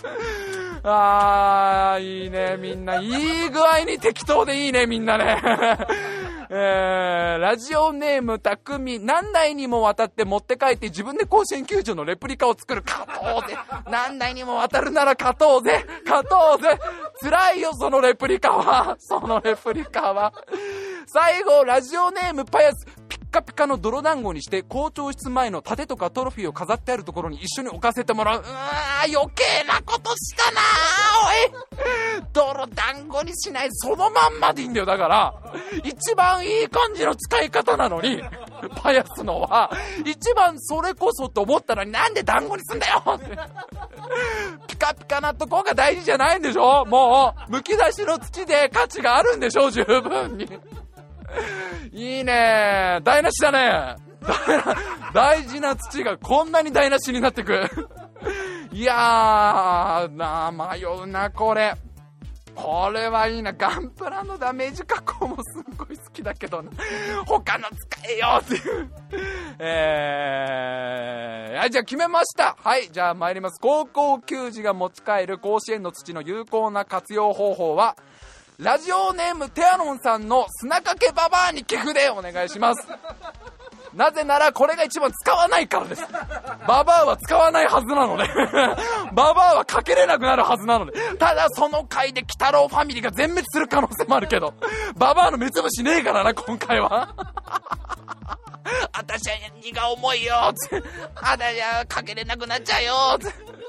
[0.82, 3.00] あー、いいね、みんな。
[3.00, 5.40] いい具合に適当でいいね、みんなね。
[6.52, 12.82] えー、ラジオネーム、たくみ、何台にも渡って持って帰って自分で甲子園球場のレプリカを作る。
[12.84, 13.56] 勝とうぜ。
[13.88, 15.84] 何台にも渡るなら勝とうぜ。
[16.04, 16.76] 勝とうぜ。
[17.22, 18.96] 辛いよ、そのレプリカは。
[18.98, 20.32] そのレプリカは。
[21.06, 22.84] 最後、ラジオネーム、パヤス。
[23.30, 28.40] カピカの泥団子にして校長室前の盾とかトロフィーを飾ってあるところに一緒に置かせてもらう。
[28.40, 28.48] うわ、
[29.12, 30.60] 余計なことしたな、
[32.18, 35.34] おい泥団子にしない、そのまんまでいいんだよ、だから。
[35.84, 38.20] 一番いい感じの使い方なのに、
[38.82, 39.70] パヤスのは、
[40.04, 43.38] 一番それこそと思ったのになんで団子にすんだよって。
[44.66, 46.84] ピカピカなとこが大事じゃないんでしょ？
[46.84, 49.70] もう、むき出しの土で価値があるんでしょ？
[49.70, 50.48] 十分に。
[51.92, 53.96] いいね台無しだね
[55.14, 57.68] 大事な土がこんなに台無しになってく。
[58.72, 61.74] いやー、なあ、迷うな、これ。
[62.54, 63.52] これはいいな。
[63.52, 66.70] ガンプラのダメージ加工もすっごい好きだけどな。
[67.26, 68.90] 他の使えよっていう。
[69.58, 72.56] えー、じゃあ決めました。
[72.62, 73.58] はい、じゃあ参ります。
[73.60, 77.96] 高校球児が持ち帰る甲子園の土の有効な活用方法は、
[78.60, 82.86] ラジオネームテアロンさんの砂かけババアに寄付でお願いします。
[83.94, 86.02] なぜならこれが一番使わないからです。
[86.68, 88.28] ババアは使わないはずなので
[89.14, 90.92] ババアはかけれなくなるはずなので。
[91.18, 94.52] ただその回で鬼太郎ファミリーが全滅する可能性もあるけど、
[94.94, 97.08] ババアの目つぶしねえからな、今回は。
[98.92, 100.88] あたしは荷が重いよつって。
[101.16, 103.59] あたしはかけれなくなっちゃうよって。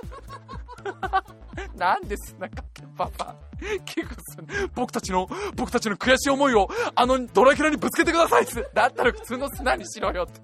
[1.76, 3.36] なんで砂かけババア。
[3.86, 4.38] キクス
[4.74, 10.42] 僕たちの、僕たちの悔しい思いを、あのドラキュラにぶつけてくださいっつだったら普通の砂にしろよって。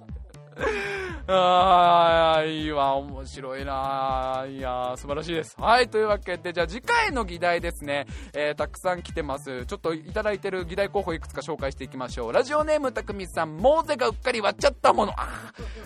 [1.30, 4.46] ああ、いいわ、面白いな。
[4.50, 5.56] いや素晴らしいです。
[5.60, 9.66] はい、というわけで、じゃあ次回の議題ですね、えー、たくさん来てます。
[9.66, 12.34] ちょっといただいてる議題候補いくつか紹介していきましょう。
[12.34, 15.12] ラジオネームたくみさん、モーゼがうっかり割っちゃったもの。
[15.18, 15.28] あ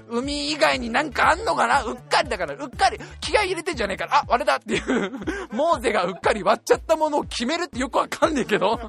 [0.09, 1.83] 海以外になんかあんのかな？
[1.83, 5.11] うっかりだから、うっかり、気合入れてんじゃねえから、あ、割れたっていう、
[5.51, 8.79] モーゼがうっかり割っちゃったものを決めるってよくわかんねえけど、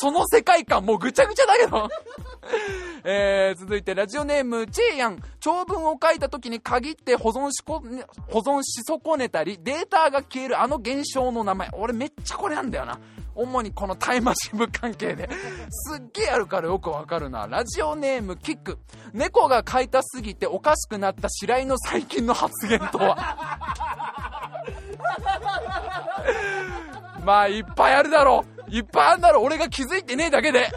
[0.00, 1.88] その世界観もうぐちゃぐちゃだけど。
[3.04, 5.22] えー、続いてラジオネーム、チェイヤン。
[5.40, 7.82] 長文を書いた時に限って保存しこ、
[8.28, 11.68] 保存し損ねたり、データが消えるあの現象の名前。
[11.72, 12.98] 俺めっちゃこれなんだよな。
[13.34, 15.28] 主にこのタイマシン部関係で。
[15.70, 17.46] すっげえあるからよくわかるな。
[17.46, 18.78] ラジオネームキック。
[19.12, 24.50] 猫が飼いたすぎておかしくなった白井の最近の発言とは？
[27.24, 28.70] まあいっぱいあるだろう。
[28.74, 29.44] いっぱいあるだろう。
[29.44, 30.68] 俺が気づいてねえだけで。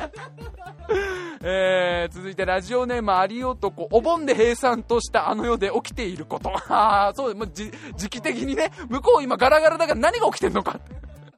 [1.42, 7.72] えー、続いてラジオネームあり男お盆で閉山としたあの世で起きていること ああそうもう時
[8.10, 10.80] 期的にね向こう今ガラガラだから何が起きてんのか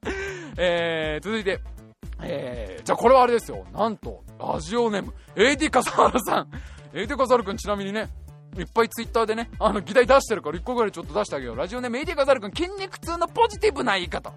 [0.57, 1.59] えー、続いて
[2.23, 6.51] えー、じゃあこれはあれですよなんとラジオネーム AD 笠原さん
[6.93, 8.09] AD 笠原くんちなみにね
[8.57, 11.55] いっぱいツイッターでね、あの、議題出してるから1個ぐらいちょっと出してあげよう。
[11.55, 14.33] ラジオネーム AD 笠原くん、筋肉痛のポジティブな言い方。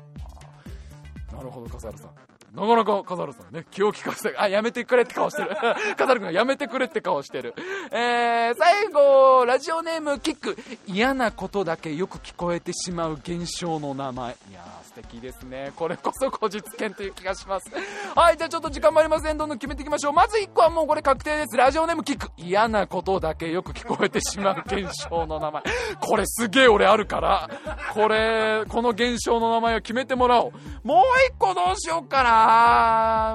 [1.32, 2.10] なるほど、笠原さん。
[2.54, 5.48] なかなか笠原さんね、気を利かせて、あ、やめてくれって顔してる。
[5.98, 7.52] 笠原くんがやめてくれって顔してる。
[7.90, 10.56] えー、最後、ラジオネームキック。
[10.86, 14.36] 嫌なことだけよく聞こえてしまう現象の名前。
[14.50, 15.72] いやー、素敵ですね。
[15.74, 17.72] これこそ後日券という気がします。
[18.14, 19.36] はい、じゃあちょっと時間もありません。
[19.36, 20.12] どんどん決めていきましょう。
[20.12, 21.56] まず1個はもうこれ確定です。
[21.56, 22.30] ラジオネームキック。
[22.36, 25.62] 嫌なことだけよく聞こえてしまう現象の名前。
[26.00, 27.50] これすげえ俺あるから。
[27.94, 30.52] これ、この現象の名前を決めてもらおう。
[30.84, 32.43] もう1個どうしようかな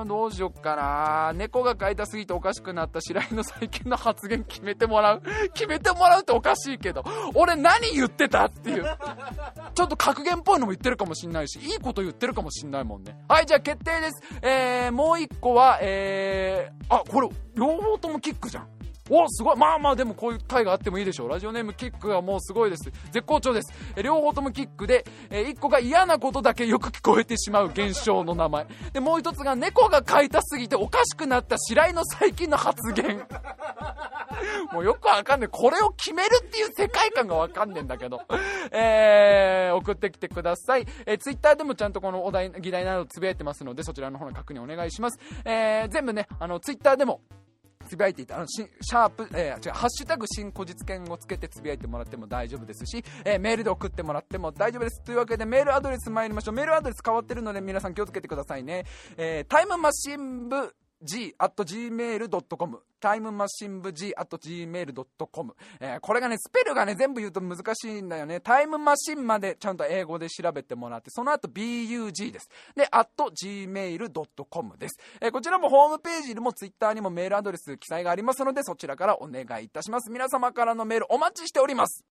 [0.03, 5.22] ーどうしよっかな猫が飼いたすぎておかしくなった白井の最近の発言決めてもらう
[5.53, 7.03] 決めてもらうっておかしいけど、
[7.34, 8.84] 俺何言ってたっていう。
[9.76, 13.18] ちょっと格言っぽいのも言ってるかもしんないし、いいこと言ってるかもしんないもんね。
[13.27, 14.22] はい、じゃあ決定です。
[14.41, 18.68] えー、もう一個は、えー、あ、これ、両方ともキックじゃん。
[19.10, 33.26] おすごいまあまあでもこういう回があってもいいでしょうラジオネームキックはもうすごいです絶好調ですえ両方ともキックで、え、1個が嫌なことだけよく聞こえてしまう現象の名前でもう1つが猫が飼いたすぎておかしくなった白井の最近の発言
[34.72, 35.49] もうよくわかんない。
[35.49, 38.22] これを決めるっていう世界観がわかんねえんだけど。
[38.72, 40.86] えー、送ってきてください。
[41.06, 45.19] えー、ツイッターでもちゃんとこのお題、議題などつぶやいてますので、そちらの方の確認お願いします。
[45.45, 47.22] えー、全部ね、あの、ツイッターでも、
[47.90, 55.02] つぶやいていた、あの、シャープ、えー、違う、ハッシュタグ新古実券をつけてつぶやいてもらっても大丈夫ですし、えー、メールで送ってもらっても大丈夫です。
[55.03, 56.56] というわけで、メールアドレス参りましょう。
[56.56, 58.86] メールアドレス変わってるので、皆さん気をつけてくださいね。
[59.18, 68.39] えー、タイムマシン部 g.gmail.com タイムマシン部 g at gmail.com、えー、これがね、スペルがね、全部言うと難しいんだよね。
[68.41, 72.49] タイムマシンまでちゃんと英語で調べてもらって、その後 bug です。
[72.76, 74.99] で、at gmail.com です。
[75.21, 80.11] えー、こちらもホームページにもツイッターにもメールアドレス記載がありますので、そちらからお願いいたします。
[80.11, 82.03] 皆様からのメールお待ちしております。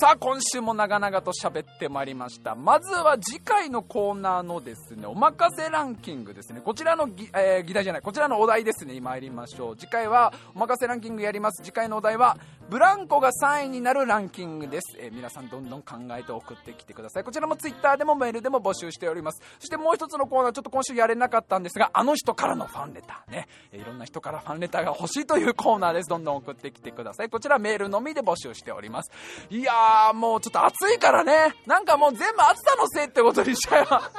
[0.00, 2.54] さあ、今週も長々と喋ってまいりました。
[2.54, 6.60] まずは次回のコーナーのですね、おまかせランキングですね。
[6.64, 9.76] こちらの、えー、議題じゃない、こちらのお題ですね、参りましょう。
[9.76, 11.64] 次回はおまかせランキングやります。
[11.64, 12.36] 次回のお題は、
[12.70, 14.96] ブランコが3位になるランキングです。
[15.00, 17.24] えー、皆さんどんどん考えて送ってきてください。
[17.24, 19.42] こちらも Twitter でもメールでも募集しております。
[19.58, 23.48] そしてもう一つのコーナー、ちょっと今週やれなかったんですが、あの人からのファンレターね。
[23.72, 26.08] え、いろんな人からファンレターが欲しいというコーナーです。
[26.08, 27.30] どんどん送ってきてください。
[27.30, 29.10] こちらメールのみで募集しております。
[29.50, 31.54] いやー、もうちょっと暑いからね。
[31.66, 34.10] なんかもう全部暑さのせいってことにしちゃえば。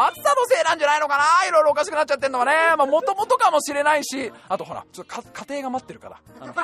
[0.00, 1.48] 暑さのせいなんじゃないのかな？
[1.48, 2.52] いろいろおかしくなっちゃってんのはね。
[2.76, 6.20] まあ、もともとかもしれないし、あとほら、ちょっと家庭が待ってるから。
[6.40, 6.52] あの、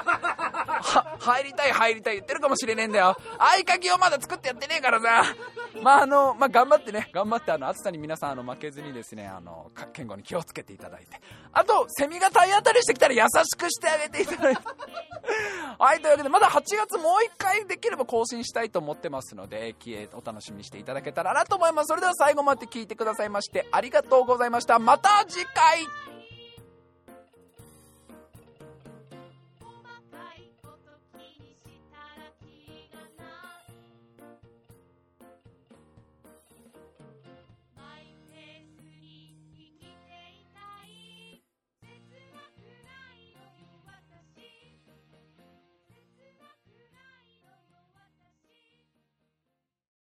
[0.84, 3.16] は、入りたい入りたい言ってるかもしれねえんだよ。
[3.38, 5.34] 合鍵をまだ作ってやってねえからさ。
[5.82, 11.20] まあ、あの、まあ、頑張ってね、頑張ってあの、暑さに皆さんあの、負けずにですね、あの、健康に気をつけていただいて。
[11.52, 14.62] あと、セミが体当たりしてきたら優しくしてあげていただいて。
[15.78, 19.76] はい、というわけで、まだ8月もう一回できれば更新したいと思ってますので、
[20.14, 21.88] お楽しみにしていただけたらなと思います。
[21.88, 24.80] それでは最後まで聞いてくださいまして、ありがとうございました。
[24.80, 25.86] また次回